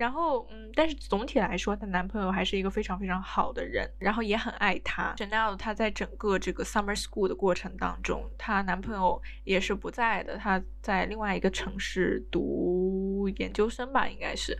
[0.00, 5.14] 然后，嗯，但是总体来说，她男朋友还是一个非常非常好的人，然后也很爱她。
[5.18, 14.58] Chanel 她在整个这个 summer school 的过程当中，她男朋友也是不在的，她在另外一个城市读研究生吧，应该是。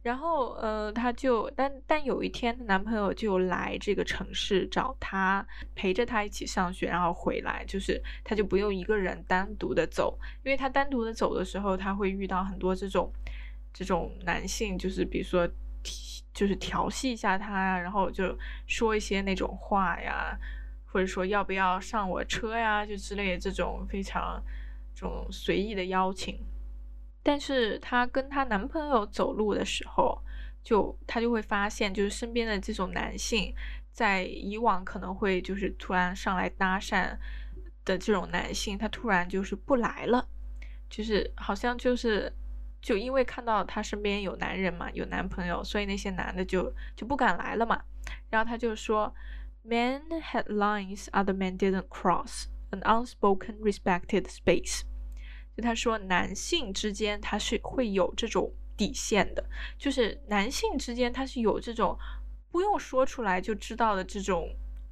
[0.00, 13.12] 然后，呃，她就，但但有一天，她男朋友就来这个城市找她，陪着她一起上学，然后回来，就是她就不用一个人单独的走，因为她单独的走的时候，她会遇到很多这种，
[13.78, 15.48] 这种男性，就是比如说，
[16.34, 18.36] 就是调戏一下她呀，然后就
[18.66, 20.36] 说一些那种话呀，
[20.84, 24.42] 或者说要不要上我车呀，就之类的这种非常
[24.96, 26.44] 这种随意的邀请。
[27.22, 30.20] 但是她跟她男朋友走路的时候，
[30.64, 33.54] 就她就会发现，就是身边的这种男性，
[33.92, 37.16] 在以往可能会就是突然上来搭讪
[37.84, 40.26] 的这种男性，他突然就是不来了，
[40.90, 42.32] 就是好像就是
[42.80, 47.82] 就因为看到她身边有男人嘛，有男朋友，所以那些男的就就不敢来了嘛。
[48.30, 49.14] 然后他就说
[49.66, 54.82] ，Men had lines other men didn't cross, an unspoken respected space.
[55.56, 59.44] 就他说，男性之间他是会有这种底线的，
[59.76, 61.98] 就是男性之间他是有这种
[62.50, 64.48] 不用说出来就知道的这种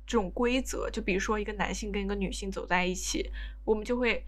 [0.06, 0.90] 这种规则。
[0.90, 3.30] 就比如说，一个男性跟一个女性走在一起，
[3.64, 4.26] 我们就会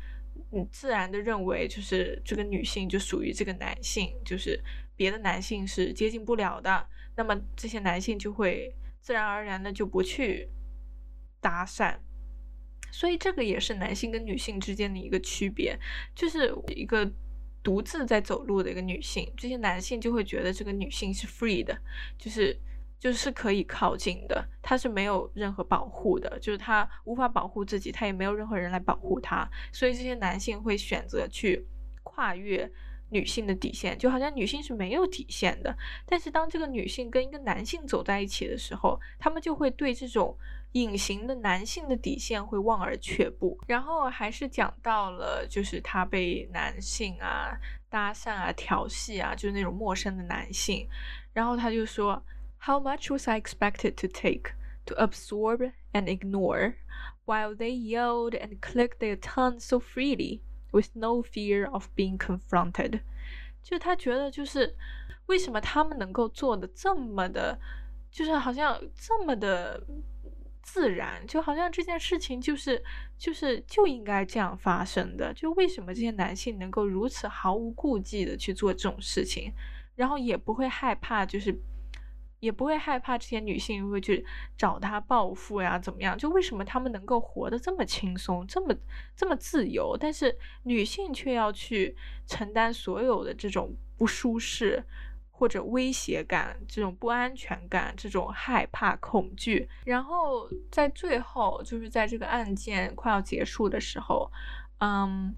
[0.51, 4.63] 你自然的认为，就是这个女性就属于这个男性，就是
[4.97, 6.89] 别的男性是接近不了的。
[7.17, 10.49] 那么这些男性就会自然而然的就不去
[11.41, 11.97] 搭讪。
[12.91, 15.79] 所以这个也是男性跟女性之间的一个区别，
[16.15, 17.13] 就是一个
[17.63, 21.79] 独自在走路的一个女性，这些男性就会觉得这个女性是 free 的，
[22.17, 22.59] 就是
[22.99, 31.67] 就是可以靠近的，他是没有任何保护的，就是他无法保护自己，他也没有任何人来保护他，所以这些男性会选择去
[32.03, 32.71] 跨越。
[33.11, 35.75] 女性的底线就好像女性是没有底线的，
[36.05, 40.37] 但是当这个女性跟一个男性走在一起的时候，他们就会对这种
[40.73, 43.59] 隐形的男性的底线会望而却步。
[43.67, 47.57] 然后还是讲到了，就是他被男性啊
[47.89, 50.87] 搭讪啊调戏啊，就是那种陌生的男性，
[51.33, 52.23] 然后他就说
[52.67, 54.53] ，How much was I expected to take
[54.87, 56.75] to absorb and ignore
[57.27, 60.41] while they yelled and clicked their tongues so freely?
[60.71, 63.01] with no fear of being confronted。
[63.63, 64.77] 就他觉得就是
[65.27, 67.59] 为什么他们能够做的这么的，
[68.11, 69.83] 就是好像这么的
[70.63, 72.83] 自然，就好像这件事情就是
[73.17, 75.33] 就是就应该这样发生的。
[75.35, 79.53] 就为什么这些男性能够如此毫无顾忌的去做这种事情，
[79.97, 81.59] 然后也不会害怕，就是。
[82.41, 84.25] 也不会害怕这些女性会去
[84.57, 86.17] 找他报复呀，怎么样？
[86.17, 88.75] 就为什么他们能够活得这么轻松，这么
[89.17, 94.85] 这么自由，但是女性却要去承担所有的这种不舒适
[95.33, 99.69] 或者威胁感、这种不安全感、这种害怕、恐惧。
[99.85, 104.31] 然后在最后，就是在这个案件快要结束的时候，
[104.79, 105.35] 嗯，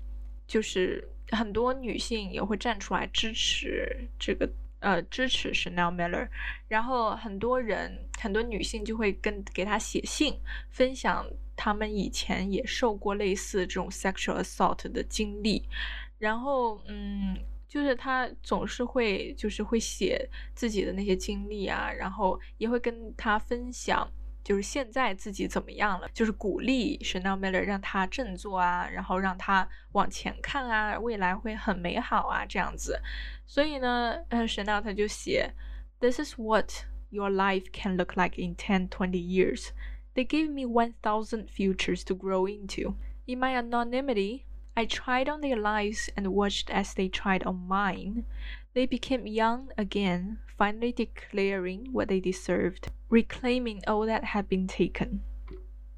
[0.46, 4.46] 就是很多女性也会站出来支持这个。
[4.80, 6.28] 呃，支持 Chanel Miller，
[6.68, 15.68] 然后很多人，很多女性就会跟给他写信，分享他们以前也受过类似这种 sexual assault 的经历，
[16.18, 17.36] 然后，嗯，
[17.68, 24.10] 就是他总是会，就是会写自己的那些经历啊，然后也会跟他分享。
[24.43, 26.07] 就是现在自己怎么样了？
[26.13, 33.01] 就是鼓励 Chanel Miller 让他振作啊，然后让他往前看啊，未来会很美好啊，这样子。
[33.47, 35.53] 所以呢，呃，Chanel 他就写，
[35.99, 36.71] This is what
[37.09, 39.69] your life can look like in ten, twenty years.
[40.13, 42.95] They gave me one thousand futures to grow into.
[43.25, 44.43] In my anonymity,
[44.79, 48.25] I tried on their lives and watched as they tried on mine.
[48.73, 55.21] They became young again, finally declaring what they deserved, reclaiming all that had been taken.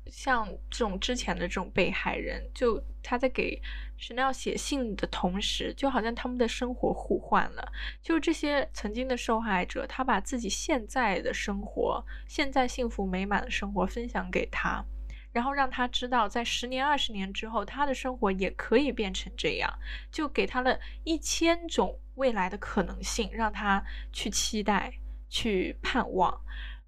[0.10, 3.62] 像这种之前的这种被害人，就他在给
[4.00, 7.72] Chanel 写信的同时，就好像他们的生活互换了。
[8.02, 14.86] 就这些曾经的受害者，他把自己现在的生活、现在幸福美满的生活分享给他。
[15.33, 19.78] 然后让他知道，在十年、二十年之后，他的生活也可以变成这样，
[20.11, 24.93] 就给他了一千种未来的可能性，让他去期待、
[25.28, 26.41] 去盼望。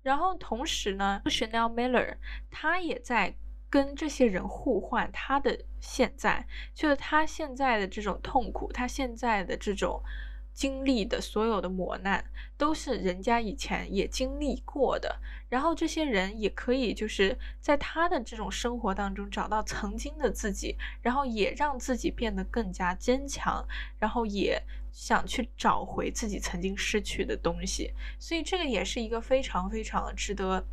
[0.03, 2.17] 然后同时呢，Chanel Miller
[2.51, 3.35] 他也在
[3.71, 10.03] 跟这些人互换他的现在，就是他现在的这种痛苦，他现在的这种。
[10.55, 12.25] 经历的所有的磨难
[12.57, 23.67] 都是人家以前也经历过的，然后这些人也可以就是在他的这种生活当中找到曾经的自己，然后也让自己变得更加坚强，
[23.99, 30.65] 然后也想去找回自己曾经失去的东西，所以这个也是一个非常非常值得。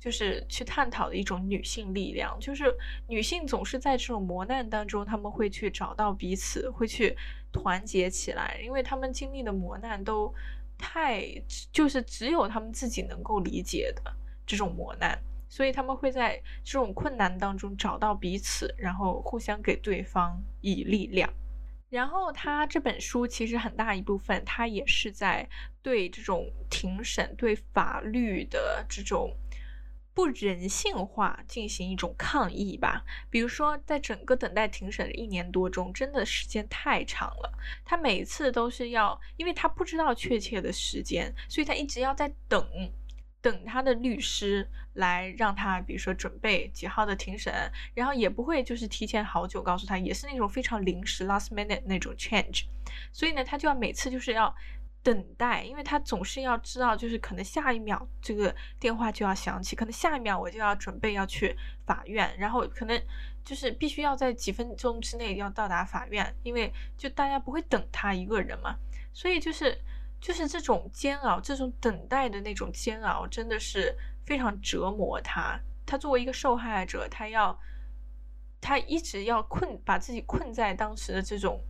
[0.00, 2.64] 就是去探讨的一种女性力量，就是
[3.06, 7.16] 女性总是在这种磨难当中，他们会去找到彼此，会去
[7.52, 10.34] 团结起来，因为他们经历的磨难都
[10.78, 11.22] 太
[11.70, 14.12] 就是只有他们自己能够理解的
[14.46, 15.16] 这种磨难，
[15.48, 21.32] 所以他们会在这种困难当中找到彼此，然后互相给对方以力量。
[21.90, 25.46] 然后他这本书其实很大一部分，他也是在
[25.82, 29.30] 对这种庭审、对法律的这种。
[30.14, 37.58] 不人性化进行一种抗议吧，比如说，在整个等待庭审的一年多中，真的时间太长了。
[37.84, 42.66] 他每次都是要，因为他不知道确切的时间，所以他一直要在等，
[43.40, 47.52] 等他的律师来让他，比如说准备几号的庭审，
[47.94, 52.64] 然后也不会就是提前好久告诉他，也是那种非常临时 last minute 那种 change，
[53.12, 54.54] 所以呢，他就要每次就是要。
[55.02, 63.02] 等待，因为他总是要知道，就是可能下一秒这个电话就要响起，可能下一秒我就要准备要去法院，然后可能
[63.44, 68.76] 就是必须要在几分钟之内要到达法院，因为就大家不会等他一个人嘛，
[69.12, 69.76] 所以就是
[70.20, 75.58] 就是这种煎熬，这种等待的那种煎熬，真的是非常折磨他。
[75.84, 77.58] 他作为一个受害者，他要
[78.60, 81.60] 他一直要困，把自己困在当时的这种。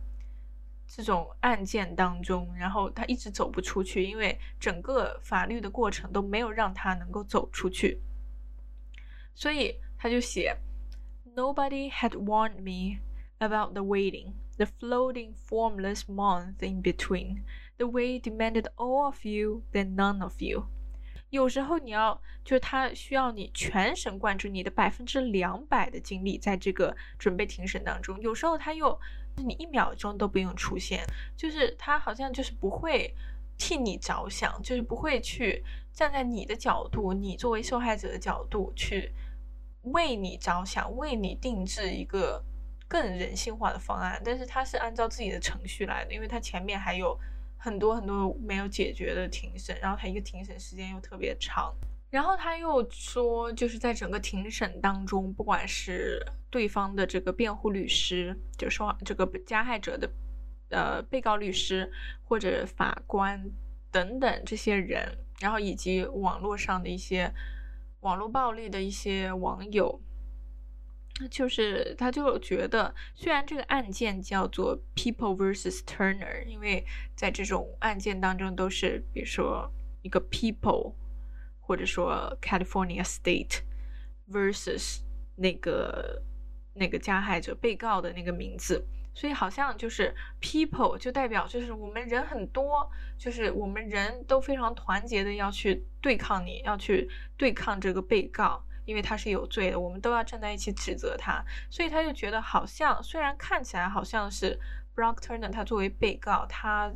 [0.85, 7.99] 这种案件当中，然后他一直走不出去，因为整个法律的过程都没有让他能够走出去，
[9.33, 10.55] 所以他就写
[11.35, 12.99] ：Nobody had warned me
[13.39, 17.41] about the waiting, the floating, formless month in between.
[17.77, 20.67] The way demanded all of you, then none of you.
[21.31, 28.19] 有时候你要，就是他需要你全神贯注，你的百分之两百的精力在这个准备庭审当中。
[28.21, 28.99] 有时候他又。
[29.37, 31.05] 你一秒钟都不用出现，
[31.35, 33.13] 就是他好像就是不会
[33.57, 39.11] 替你着想，就是不会去站在你的角度，你作为受害者的角度去
[39.83, 42.43] 为你着想，为你定制一个
[42.87, 44.21] 更人性化的方案。
[44.23, 47.19] 但是他是按照自己的程序来的，因为他前面还有
[47.57, 51.73] 很多很多没有解决的庭审，然后他一个庭审时间又特别长。
[52.13, 60.07] 然后他又说，就是在整个庭审当中，不管是对方的这个辩护律师，就说这个加害者的
[60.69, 61.91] 呃被告律师
[62.23, 63.49] 或者法官
[63.91, 67.33] 等等这些人，然后以及网络上的一些
[68.01, 69.99] 网络暴力的一些网友，
[71.31, 76.85] 就是他就觉得，虽然这个案件叫做 People vs Turner，因为
[77.15, 80.93] 在这种案件当中都是比如说一个 People。
[81.65, 83.61] 或者说 California State
[84.29, 84.99] versus
[85.37, 86.21] 那个
[86.73, 104.59] 那个加害者被告的那个名字，所以好像就是 people 就代表就是我们人很多，就是我们人都非常团结的要去对抗你，要去对抗这个被告，因为他是有罪的，我们都要站在一起指责他，所以他就觉得好像虽然看起来好像是
[104.93, 106.93] Brock Turner 他作为被告他。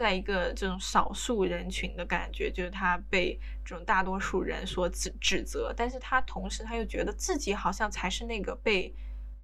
[0.00, 8.94] 在一个这种少数人群的感觉，就是他被这种大多数人所指指责，但是他同时他又觉得自己好像才是那个被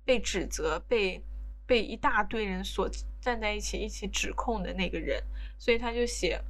[0.02, 1.22] 被指责、被
[1.66, 2.88] 被一大堆人所
[3.20, 5.22] 站在一起一起指控的那个人，
[5.58, 6.40] 所以他就写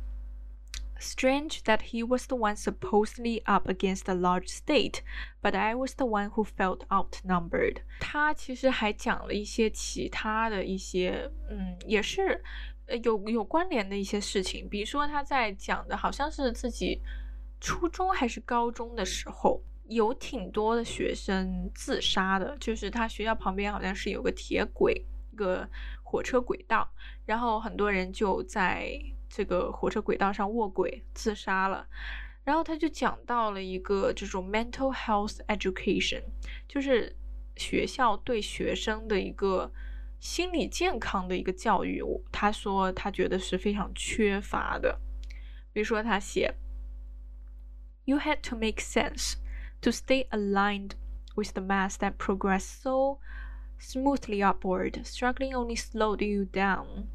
[1.00, 5.00] ，Strange that he was the one supposedly up against a large state,
[5.42, 7.78] but I was the one who felt outnumbered。
[7.98, 12.44] 他其实还讲了一些其他的一些，嗯，也是。
[12.86, 17.00] 呃，有有关联的一些事情，比如说他在讲的，好像是自己
[17.60, 25.68] 初中还是高中的时候，有挺多的学生自杀的，就是他学校旁边好像是有个铁轨，一个
[26.04, 26.88] 火车轨道，
[27.24, 28.96] 然后很多人就在
[29.28, 31.88] 这个火车轨道上卧轨自杀了，
[32.44, 36.22] 然后他就讲到了一个这种 mental health education，
[36.68, 37.16] 就是
[37.56, 39.72] 学校对学生的一个。
[40.19, 44.99] 心理健康的一个教育，他说他觉得是非常缺乏的。
[45.73, 46.55] 比如说，他写：“
[48.05, 49.35] You had to make sense
[49.81, 50.91] to stay aligned
[51.35, 53.19] with the mass that progressed so
[53.79, 55.03] smoothly upward.
[55.05, 57.07] Struggling only slowed you down,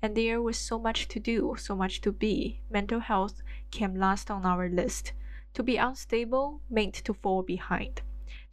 [0.00, 2.60] and there was so much to do, so much to be.
[2.70, 5.12] Mental health came last on our list.
[5.54, 8.02] To be unstable meant to fall behind.”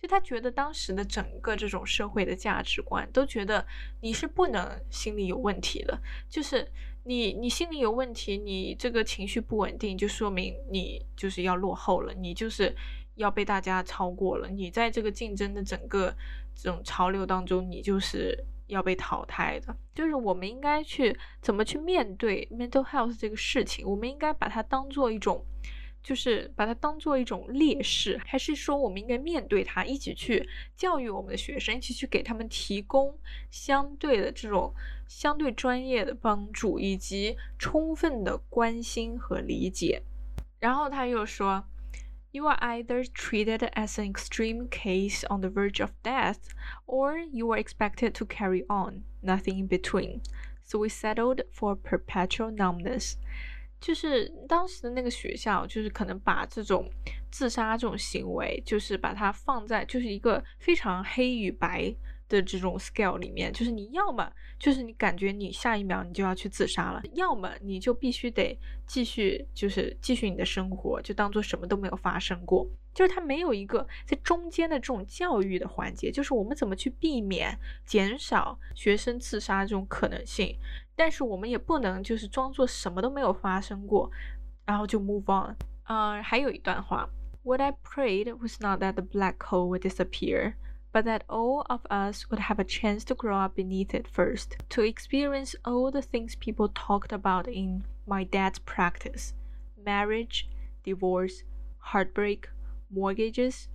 [0.00, 3.66] 就他觉得当时的整个这种社会的价值观都觉得
[4.00, 6.70] 你是不能心理有问题的，就是
[7.04, 12.76] 你你心理有问题，你这个情绪不稳定，就说明你就是要落后了，你就是
[13.14, 16.14] 要被大家超过了，你在这个竞争的整个
[16.54, 19.74] 这种潮流当中，你就是要被淘汰的。
[19.94, 25.44] 就是我们应该去怎么去面对 mental health 这个事情，我们应该把它当做一种。
[26.05, 33.17] 就是把它当做一种劣势，还是说我们应该面对它，一起去教育我们的学生，一起去给他们提供
[33.49, 34.73] 相对的这种
[35.07, 40.01] 相对专业的帮助，以及充分的关心和理解。
[40.59, 41.65] 然后他又说，
[42.33, 46.37] You are either treated as an extreme case on the verge of death,
[46.85, 50.21] or you are expected to carry on, nothing in between.
[50.63, 53.17] So we settled for perpetual numbness.
[53.80, 56.90] 就是当时的那个学校，就是可能把这种
[57.30, 61.94] 自杀这种行为，就是把它放在就是一个非常黑与白
[62.28, 72.66] 的这种 scale 里面，就是你要么就是你感觉你下一秒你就要去自杀了，要么你就必须得继续就是继续你的生活，就当做什么都没有发生过。
[72.94, 77.54] 就是它没有一个在中间的这种教育的环节，就是我们怎么去避免、
[77.84, 80.56] 减少学生自杀这种可能性。
[80.95, 84.09] 但是我们也不能就是装作什么都没有发生过，
[84.65, 85.55] 然后就 move on。
[85.85, 87.09] 呃，还有一段话：
[87.43, 90.53] What I prayed was not that the black hole would disappear,
[90.93, 94.57] but that all of us would have a chance to grow up beneath it first,
[94.69, 99.33] to experience all the things people talked about in my dad's practice
[99.83, 100.47] marriage,
[100.83, 101.43] divorce,
[101.79, 102.49] heartbreak,
[102.89, 103.67] mortgages,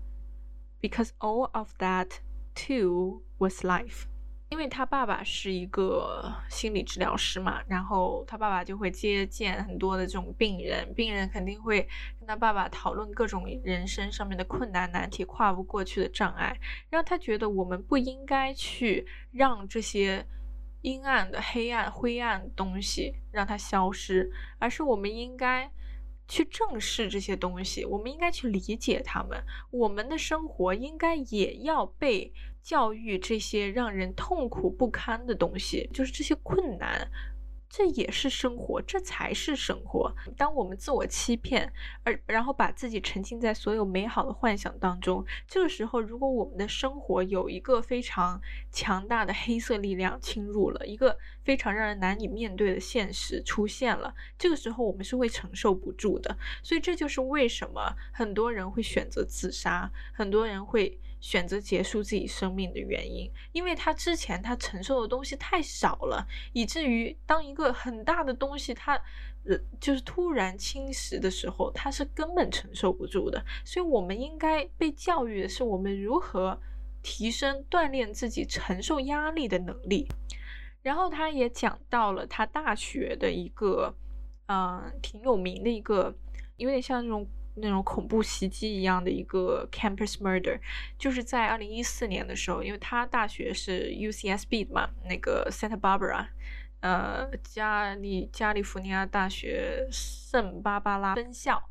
[0.81, 2.21] because all of that
[2.55, 4.07] too was life.
[4.52, 11.88] 因为他爸爸是一个心理治疗师嘛，然后他爸爸就会接见很多的这种病人，病人肯定会
[12.20, 20.28] 跟他爸爸讨论各种人生上面的困难难题、跨不过去的障碍，让他觉得我们不应该去让这些
[20.82, 24.30] 阴暗的、黑暗、灰暗东西让它消失，
[24.60, 25.72] 而是我们应该。
[26.28, 29.44] 去正视这些东西，我们应该去理解他们。
[29.70, 32.32] 我们的生活应该也要被
[32.62, 37.10] 教育这些让人痛苦不堪的东西，就是这些困难，
[37.68, 40.14] 这也是生活，这才是生活。
[40.38, 41.72] 当我们自我欺骗，
[42.04, 48.40] 而然后把自己沉浸在所有美好的幻想当中，这个时候，如果我们的生活有一个非常
[48.72, 56.38] 强大的黑色力量侵入了，一个非常让人难以面对的现实出现了，这个时候我们是会承受不住的。
[56.62, 61.00] 所以这就是为什么很多人会选择自杀，很多人会。
[61.22, 68.96] 选择结束自己生命的原因，因为他之前他承受的东西太少了，以至于当一个很大的东西他
[69.46, 73.46] 呃就是突然侵蚀的时候，他是根本承受不住的。
[73.64, 76.60] 所以，我们应该被教育的是，我们如何
[77.04, 80.08] 提升、锻炼自己承受压力的能力。
[80.82, 83.96] 然后，他也讲到了他大学的一个
[84.48, 86.16] 嗯挺有名的一个，
[86.58, 87.28] 有点像那种。
[87.56, 90.60] 那种恐怖袭击一样的一个 campus murder，
[90.98, 96.28] 就是在二零一四年的时候，因为他大学是 UCSB 的嘛，那个 Santa Barbara，
[96.82, 101.62] 呃，加利加利福尼亚大学圣巴巴拉分校。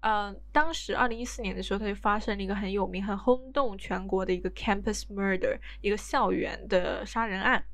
[0.00, 7.64] 呃，当时二零一四年的时候，他就发生了一个很有名、很轰动全国的一个 campus murder，一个校园的杀人案。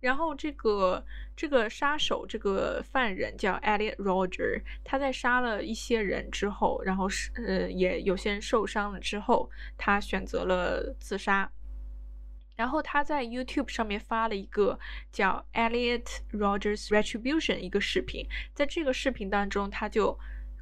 [0.00, 1.02] 然后这个
[1.34, 11.50] 这个杀手，这个犯人叫 Elliot Roger，他在杀了一些人之后，然后是呃也有些人受伤了之后，他选择了自杀。
[12.58, 14.78] 然后他在 YouTube 上面发了一个
[15.10, 20.18] 叫 Elliot Rogers Retribution 一个视频，在这个视频当中，他就。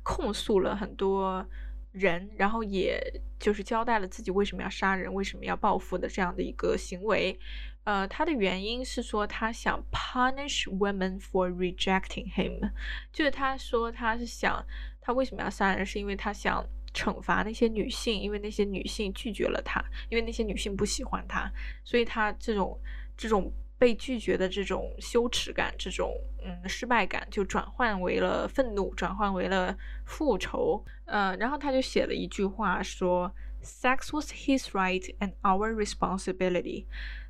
[0.08, 1.44] 控诉了很多
[1.90, 7.36] 人，然后也就是交代了自己为什么要杀人、为什么要报复的这样的一个行为。
[7.82, 12.70] 呃，他的原因是说他想 punish women for rejecting him，
[13.12, 14.64] 就是他说他是想
[15.00, 16.64] 他为什么要杀人，是因为他想
[16.96, 21.52] 惩罚那些女性，因为那些女性拒绝了他，因为那些女性不喜欢他，
[21.84, 22.80] 所以他这种
[23.16, 23.52] 这种。
[23.78, 26.10] 被拒绝的这种羞耻感，这种
[26.42, 29.76] 嗯失败感，就转换为了愤怒，转换为了
[30.06, 30.82] 复仇。
[31.04, 33.30] 呃，然后他就写了一句话说
[33.62, 36.86] ：“Sex was his right and our responsibility。”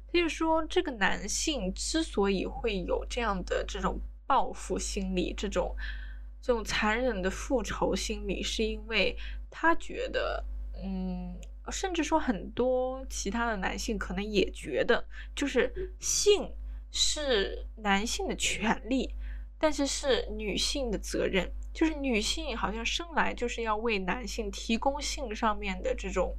[0.06, 5.74] 他就说，这个男性之所以会有这样的这种报复心理，这种
[6.40, 9.18] 这种残忍的复仇心理，是因为
[9.58, 10.44] 他觉得，
[10.82, 11.34] 嗯。
[11.68, 15.04] 甚至说，很多其他的男性可能也觉得，
[15.34, 16.54] 就是性
[16.92, 19.12] 是男性的权利，
[19.58, 21.50] 但是是女性的责任。
[21.74, 26.36] 就是女性好像生来就是要为男性提供性上面的这种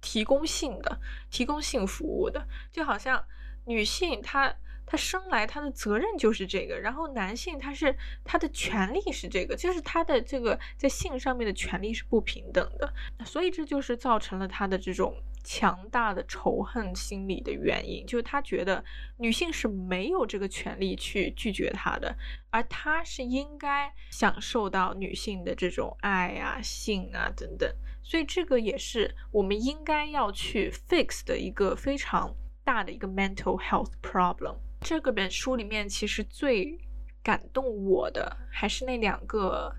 [0.00, 3.24] 提供性的、提供性服务的，就好像
[3.64, 4.54] 女性她。
[4.84, 12.92] 他生来他的责任就是这个，然后男性他是他的权利是这个，就是他的这个在性上面的权利是不平等的，
[13.24, 18.84] 所以这就是造成了他的这种强大的仇恨心理的原因，就是他觉得
[19.16, 22.14] 女性是没有这个权利去拒绝他的，
[22.50, 27.72] 而他是应该享受到女性的这种爱啊、性啊等等，
[28.02, 34.56] 所以这个也是我们应该要去 fix 的一个非常大的一个 mental health problem。
[34.82, 36.78] 这个本书里面，其实最
[37.22, 39.72] 感动我的还是那两个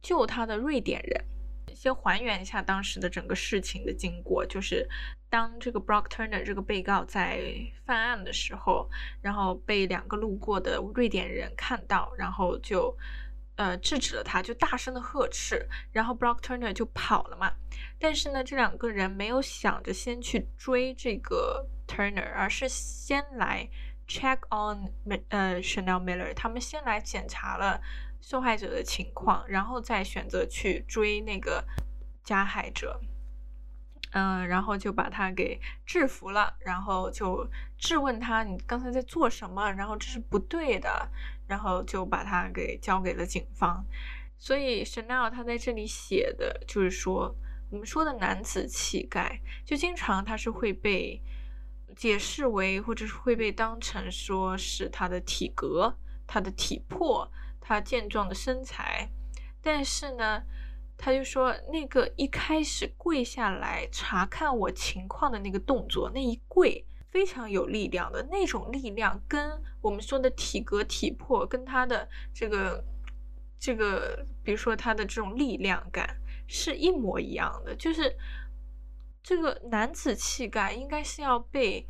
[0.00, 1.24] 救他的瑞典人。
[1.74, 4.88] 先还原一下当时的整个事情的经过，就是
[5.28, 7.52] 当这个 Brock Turner 这个被告在
[7.84, 8.88] 犯案的时候，
[9.20, 12.96] 然后被两个路过的瑞典人看到，然后就
[13.56, 17.52] 呃制止了他，就大声的呵斥，然后 Brock Turner 就跑了嘛。
[17.98, 23.68] 但是呢，这两个人没有想着先去追这个 Turner，而是先来。
[24.08, 24.90] Check on
[25.28, 27.78] 呃 Chanel Miller，他们先来检查了
[28.22, 31.62] 受害者的情况，然后再选择去追那个
[32.24, 32.98] 加害者，
[34.12, 37.46] 嗯，然后就把他给制服了，然后就
[37.76, 41.10] 质问他你刚才在做什么，然后这是不对的，
[41.46, 43.84] 然后就把他给交给了警方。
[44.38, 47.36] 所以 Chanel 他在这里写的就是说，
[47.68, 51.20] 我们说的男子气概，就经常他是会被。
[51.98, 57.28] 解释为，或者是会被当成说是他的体格、他的体魄、
[57.60, 59.10] 他健壮的身材，
[59.60, 60.40] 但是呢，
[60.96, 72.84] 他就说那个一开始跪下来查看我情况的那个动作，那一跪非常有力量的那种力量，跟我们说的体格、体魄，跟他的这个
[73.58, 78.16] 这个，比如说他的这种力量感是一模一样的，就是。
[79.28, 81.86] 这个男子气概应该是要被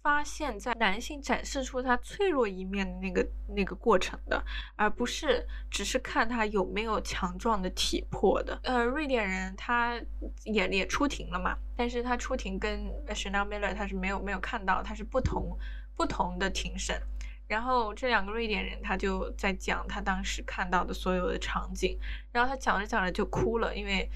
[0.00, 4.42] 发现，在男性展示出他脆弱一面的那个那个过程的，
[4.74, 8.58] 而不是只是看他有没有强壮的体魄的。
[8.62, 10.00] 呃，瑞典人他
[10.44, 15.58] 也也出庭了嘛，但是他出庭跟 Chanel Miller 他是没有没有看到，他是不同
[15.94, 16.98] 不同的庭审。
[17.46, 21.98] 然后这两个瑞典人他就在讲他当时看到的所有的场景，
[22.32, 24.10] 然后他讲着讲着就哭了，因为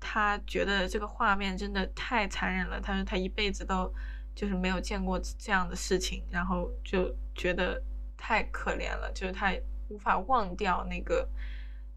[0.00, 2.80] 他觉得这个画面真的太残忍了。
[2.80, 3.92] 他说他一辈子都
[4.34, 7.82] 就是没有见过这样的事情，然后就觉得
[8.16, 9.52] 太可怜了，就是他
[9.88, 11.28] 无法忘掉那个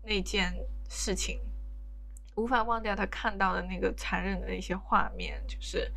[0.03, 0.53] 那件
[0.89, 1.39] 事情，
[2.35, 5.91] 无法忘掉他看到的那个残忍的一些画面，就是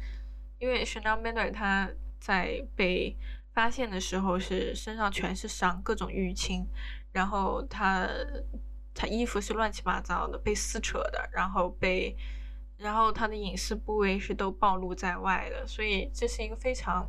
[0.59, 3.17] 因为 Chanel Miller 他在被。
[3.55, 6.67] 发现的时候是身上全是伤，各种淤青，
[7.13, 8.09] 然后他
[8.95, 12.17] 他衣服是乱七八糟的，被撕扯的，然后被，
[12.77, 17.07] 然后他的隐私部位是都暴露在外的，所以这是一个非常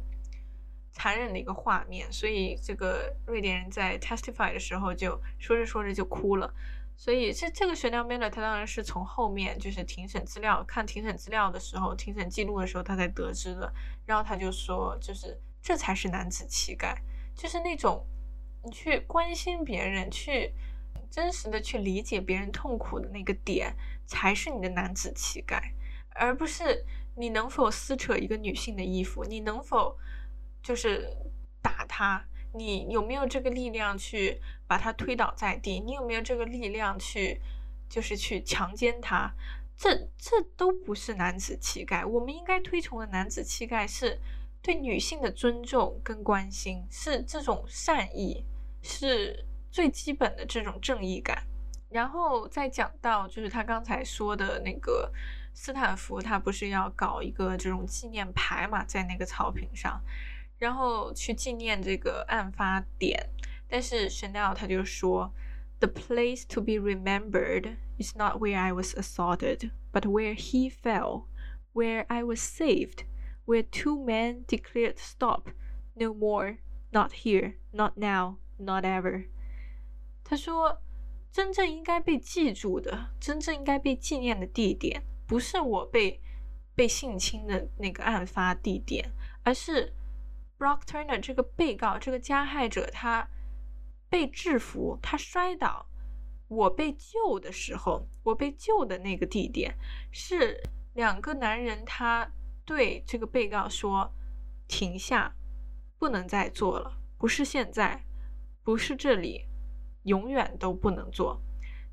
[0.91, 2.11] 残忍的一个画面。
[2.11, 6.53] 所以这个瑞典人在 testify 的时候就说着说着就哭了。
[6.97, 13.71] 所以这这个悬梁 Miller 他当然是从后面就是庭审资料看庭审资料的时候，庭审记录的时候他才得知的。
[14.05, 15.39] 然后他就说就是。
[15.67, 17.01] 这才是男子气概，
[17.35, 18.05] 就是那种
[18.61, 20.53] 你去关心别人，去
[21.15, 23.73] 真实的去理解别人痛苦的那个点，
[24.05, 25.73] 才是你的男子气概，
[26.09, 26.83] 而不是
[27.15, 29.97] 你能否撕扯一个女性的衣服，你能否
[30.61, 31.07] 就是
[31.61, 37.39] 打她，你有没有这个力量去把她推倒在地，你有没有这个力量去
[37.87, 39.33] 就是去强奸她，
[39.77, 42.03] 这这都不是男子气概。
[42.03, 44.19] 我们应该推崇的男子气概是。
[44.61, 48.43] 对女性的尊重跟关心是这种善意，
[48.81, 51.42] 是最基本的这种正义感。
[51.88, 55.12] 然后再讲到，就是他刚才说的那个
[55.52, 60.00] 斯坦福，他不是要搞一个这种纪念牌嘛，在那个草坪上，
[60.58, 63.28] 然后去纪念这个案发点。
[63.68, 65.32] 但是 Chanel 他就说，
[65.80, 71.24] The place to be remembered is not where I was assaulted, but where he fell,
[71.72, 73.04] where I was saved.
[73.50, 75.50] where two men declared stop,
[75.96, 76.58] no more,
[76.92, 79.26] not here, not now, not ever。
[80.25, 80.81] 他说，
[81.31, 86.19] 真正应该被记住的，真正应该被纪念的地点，不是我被
[86.75, 89.09] 被性侵的那个案发地点，
[89.43, 89.93] 而是
[90.57, 93.29] Brock Turner 这个被告，这个加害者，他
[94.09, 95.85] 被制服，他摔倒，
[96.47, 99.77] 我被救的时候，我被救的那个地点，
[100.11, 100.61] 是
[100.95, 102.29] 两个男人他。
[102.67, 104.11] 对这个被告说
[104.67, 105.35] ：“停下，
[105.99, 106.97] 不能再做了。
[107.15, 108.03] 不是现在，
[108.63, 109.45] 不是这里，
[110.05, 111.41] 永远都不能做。”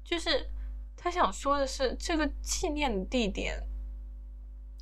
[0.02, 0.48] 就是
[0.96, 3.62] 他想说的是，这个纪念的地点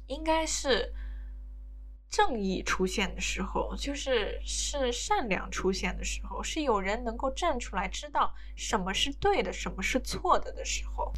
[0.06, 0.92] 应该是
[2.08, 11.12] 正义出现的时候，就是是善良出现的时候，是有人能够站出来，知道什么是对的，什么是错的的时候。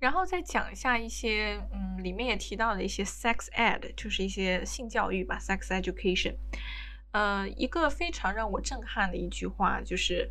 [0.00, 6.36] 然后再讲一下一些，嗯，里面也提到的一些 sex ed，就是一些性教育吧，sex education。
[7.12, 10.30] 呃，一个非常让我震撼的一句话就是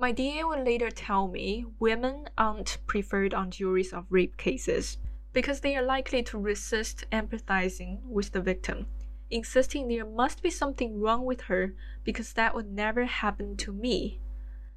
[0.00, 4.96] My DA would later tell me women aren't preferred on juries of rape cases
[5.34, 8.86] because they are likely to resist empathizing with the victim,
[9.28, 14.22] insisting there must be something wrong with her because that would never happen to me.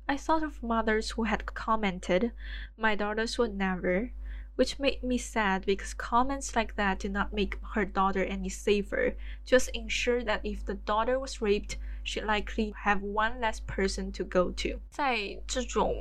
[0.10, 2.34] I thought of mothers who had commented,
[2.78, 4.12] My daughters would never,
[4.56, 9.16] which made me sad because comments like that did not make her daughter any safer,
[9.46, 14.24] just ensure that if the daughter was raped, She likely have one less person to
[14.24, 14.80] go to.
[14.90, 15.96] 在这种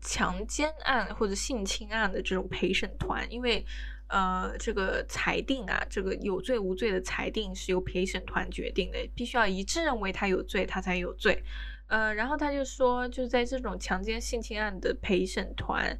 [0.00, 3.64] 强奸案或者性侵案的这种陪审团，因为
[4.08, 11.42] 呃，这个裁定啊，这个有罪无罪的裁定是由陪审团决定的，必须要一致认为他有罪，他才有罪。
[11.88, 15.98] 呃，然后他就说，就是在这种强奸性侵案的陪审团。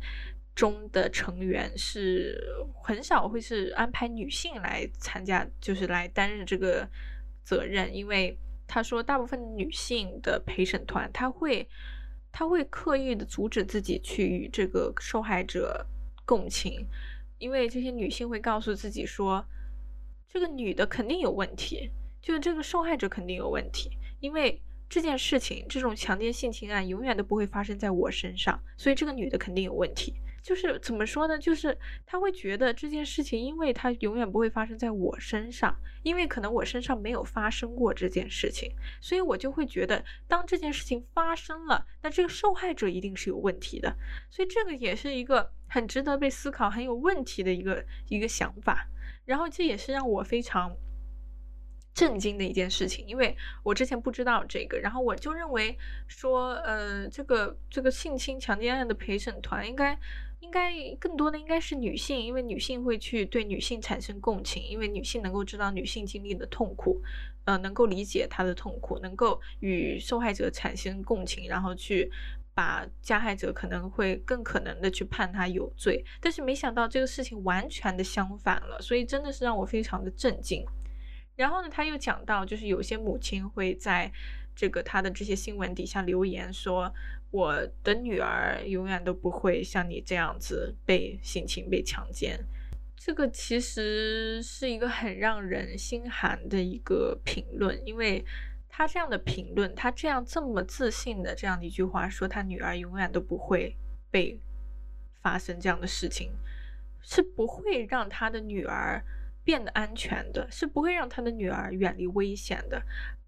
[0.55, 2.37] 中的成员是
[2.83, 6.89] 很少会是安排女性来参加，就是来担任这个
[7.45, 8.37] 责任，因为
[8.69, 11.66] 他说大部分女性的陪审团，他会
[12.31, 15.87] 他会刻意的阻止自己去与这个受害者
[16.27, 16.87] 共情，
[17.39, 19.45] 因为这些女性会告诉自己说，
[20.29, 21.91] 这个女的肯定有问题，
[22.21, 30.14] 就是这个受害者肯定有问题，因为这件事情这种强奸性侵案永远都不会发生在我身上，所以这个女的肯定有问题。
[30.49, 31.39] 就是怎么说呢？
[31.39, 31.77] 就是
[32.07, 43.95] 他会觉得这件事情，因为他永远不会发生在我身上，因为可能我身上没有发生过这件事情，所以我就会觉得，当这件事情发生了，那这个受害者一定是有问题的。
[44.31, 48.89] 所以这个也是一个很值得被思考、很有问题的一个一个想法。
[49.27, 50.75] 然后这也是让我非常
[51.93, 55.77] 震惊的一件事情，因为我之前不知道这个，然后我就认为
[56.07, 59.99] 说，呃，这个这个性侵强奸案的陪审团应该
[60.41, 67.03] 应该更多的应该是女性，因为女性会去对女性产生共情，因为女性能够知道女性经历的痛苦，
[67.45, 72.11] 呃，能够理解她的痛苦，能够与受害者产生共情，然后去。
[72.55, 80.64] 把加害者可能会更可能的去判他有罪，但是没想到这个事情完全的相反了，所以真的是让我非常的震惊。
[81.36, 84.11] 然后呢，他又讲到，就是有些母亲会在
[84.59, 86.93] 这个他的这些新闻底下留言说
[87.31, 87.55] ：“我
[87.85, 92.41] 的女儿永远都不会像你这样子被性侵、被强奸。”
[92.99, 98.25] 这个其实是一个很让人心寒的一个评论，因为。
[98.71, 103.77] 他这样的评论，他这样这么自信的这样的一句话，说他女儿永远都不会
[104.09, 104.39] 被
[105.21, 106.31] 发生这样的事情，
[107.01, 109.03] 是不会让他的女儿
[109.43, 112.81] 变得安全的，是不会让他的女儿远离危险的，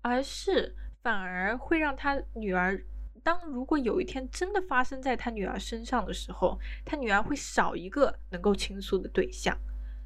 [0.02, 0.72] 而是
[1.02, 2.82] 反而会让他女儿，
[3.22, 9.56] 当如果有一天真的发生在他女儿身上的时候，他女儿会少一个能够倾诉的对象，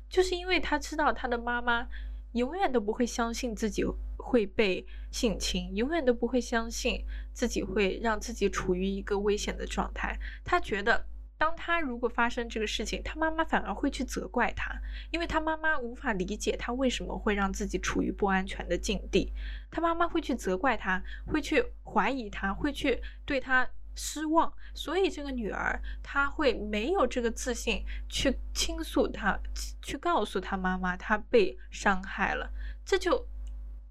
[0.08, 1.88] 就是因为他知道他的妈妈
[2.32, 3.84] 永远都不会相信自己。
[4.26, 10.18] 会被性侵，永远都不会相信自己会让自己处于一个危险的状态。
[10.42, 11.04] 他觉得，
[11.36, 14.72] 当他如果发生这个事情，他妈妈反而会去责怪他，
[15.10, 19.32] 因为他妈妈无法理解他为什么会让自己处于不安全的境地。
[19.70, 24.52] 他妈妈会去责怪他，会去怀疑他，会去对他失望。
[24.74, 29.38] 所以这个女儿，她会没有这个自信去倾诉，他
[29.82, 32.50] 去告诉他妈妈，她被伤害了，
[32.84, 33.26] 这就。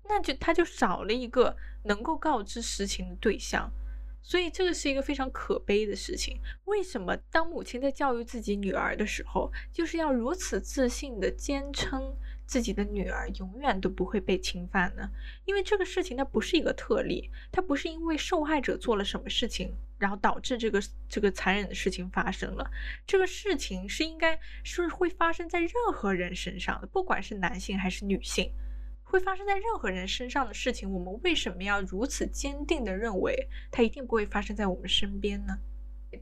[0.06, 3.72] 那就他就少了一个能够告知实情的对象，
[4.24, 6.40] 所以这个是一个非常可悲的事情。
[6.66, 12.16] 为什么当母亲在教育自己女儿的时候，就是要如此自信的坚称
[12.46, 15.10] 自己的女儿永远都不会被侵犯呢？
[15.46, 22.72] 因为这个事情它不是一个特例，它不是因为受害者做了什么事情，然后导致这个这个残忍的事情发生了。
[23.06, 28.52] 这个事情是应该是会发生在任何人身上的，不管是男性还是女性。
[29.14, 35.55] 会发生在任何人身上的事情，我们为什么要如此坚定的认为它一定不会发生在我们身边呢？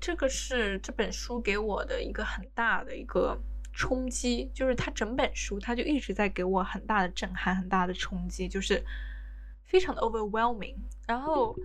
[0.01, 8.83] 这个是这本书给我的一个很大的一个冲击，就是它整本书它就一直在给我很大的震撼、很大的冲击，就是
[9.63, 10.75] 非常的 overwhelming。
[11.07, 11.55] 然后，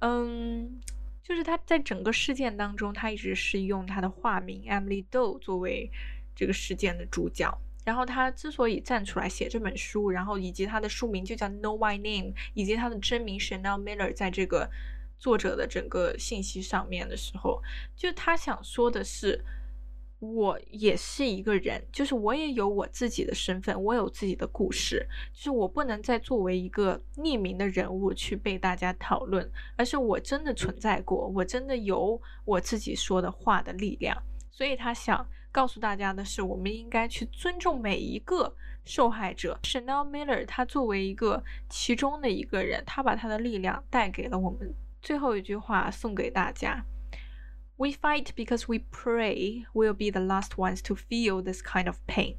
[0.00, 0.78] 嗯，
[1.22, 5.90] 就是他在整个事件当中，他一直是用他的化名 Emily Doe 作为
[6.36, 7.58] 这个事件的主角。
[7.84, 14.70] 然后他之所以站出来写这本书，然后以及他的书名就叫 Know My Name，以及他的真名 Chanel Miller，在这个
[15.18, 17.62] 作者的整个信息上面的时候，
[17.94, 19.44] 就他想说的是，
[20.18, 35.26] 我也是一个人，就是我也有我自己的身份，我有自己的故事，就是我不能再作为一个匿名的人物去被大家讨论，而是我真的存在过，我真的有我自己说的话的力量，所以他想。
[35.54, 39.56] 告诉大家的是，我们应该去尊重每一个受害者。
[39.62, 44.74] Chanel Miller，他作为一个其中的一个人，他把他的力量带给了我们。
[45.00, 46.84] 最后一句话送给大家
[47.76, 52.34] ：We fight because we pray we'll be the last ones to feel this kind of pain。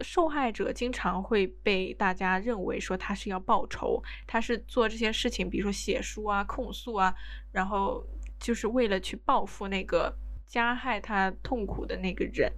[0.00, 7.12] 受害者经常会被大家认为说他是要报仇，他是做这些事情，比如说写书啊、控诉啊，
[7.50, 8.06] 然后
[8.38, 10.16] 就是为了去报复那个。
[10.46, 12.52] 加害他痛苦的那个人。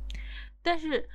[0.62, 1.08] 但是，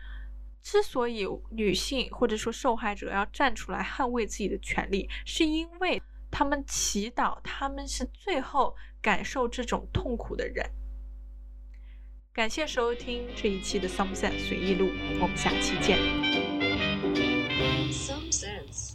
[0.62, 10.70] 之所以女性或者说受害者要站出来捍卫自己的权利，是因为他们祈祷他们是最后感受这种痛苦的人。
[12.34, 14.86] 感谢收听这一期的《Some Sense 随意录》，
[15.20, 15.98] 我们下期见。
[17.92, 18.91] Some Sense。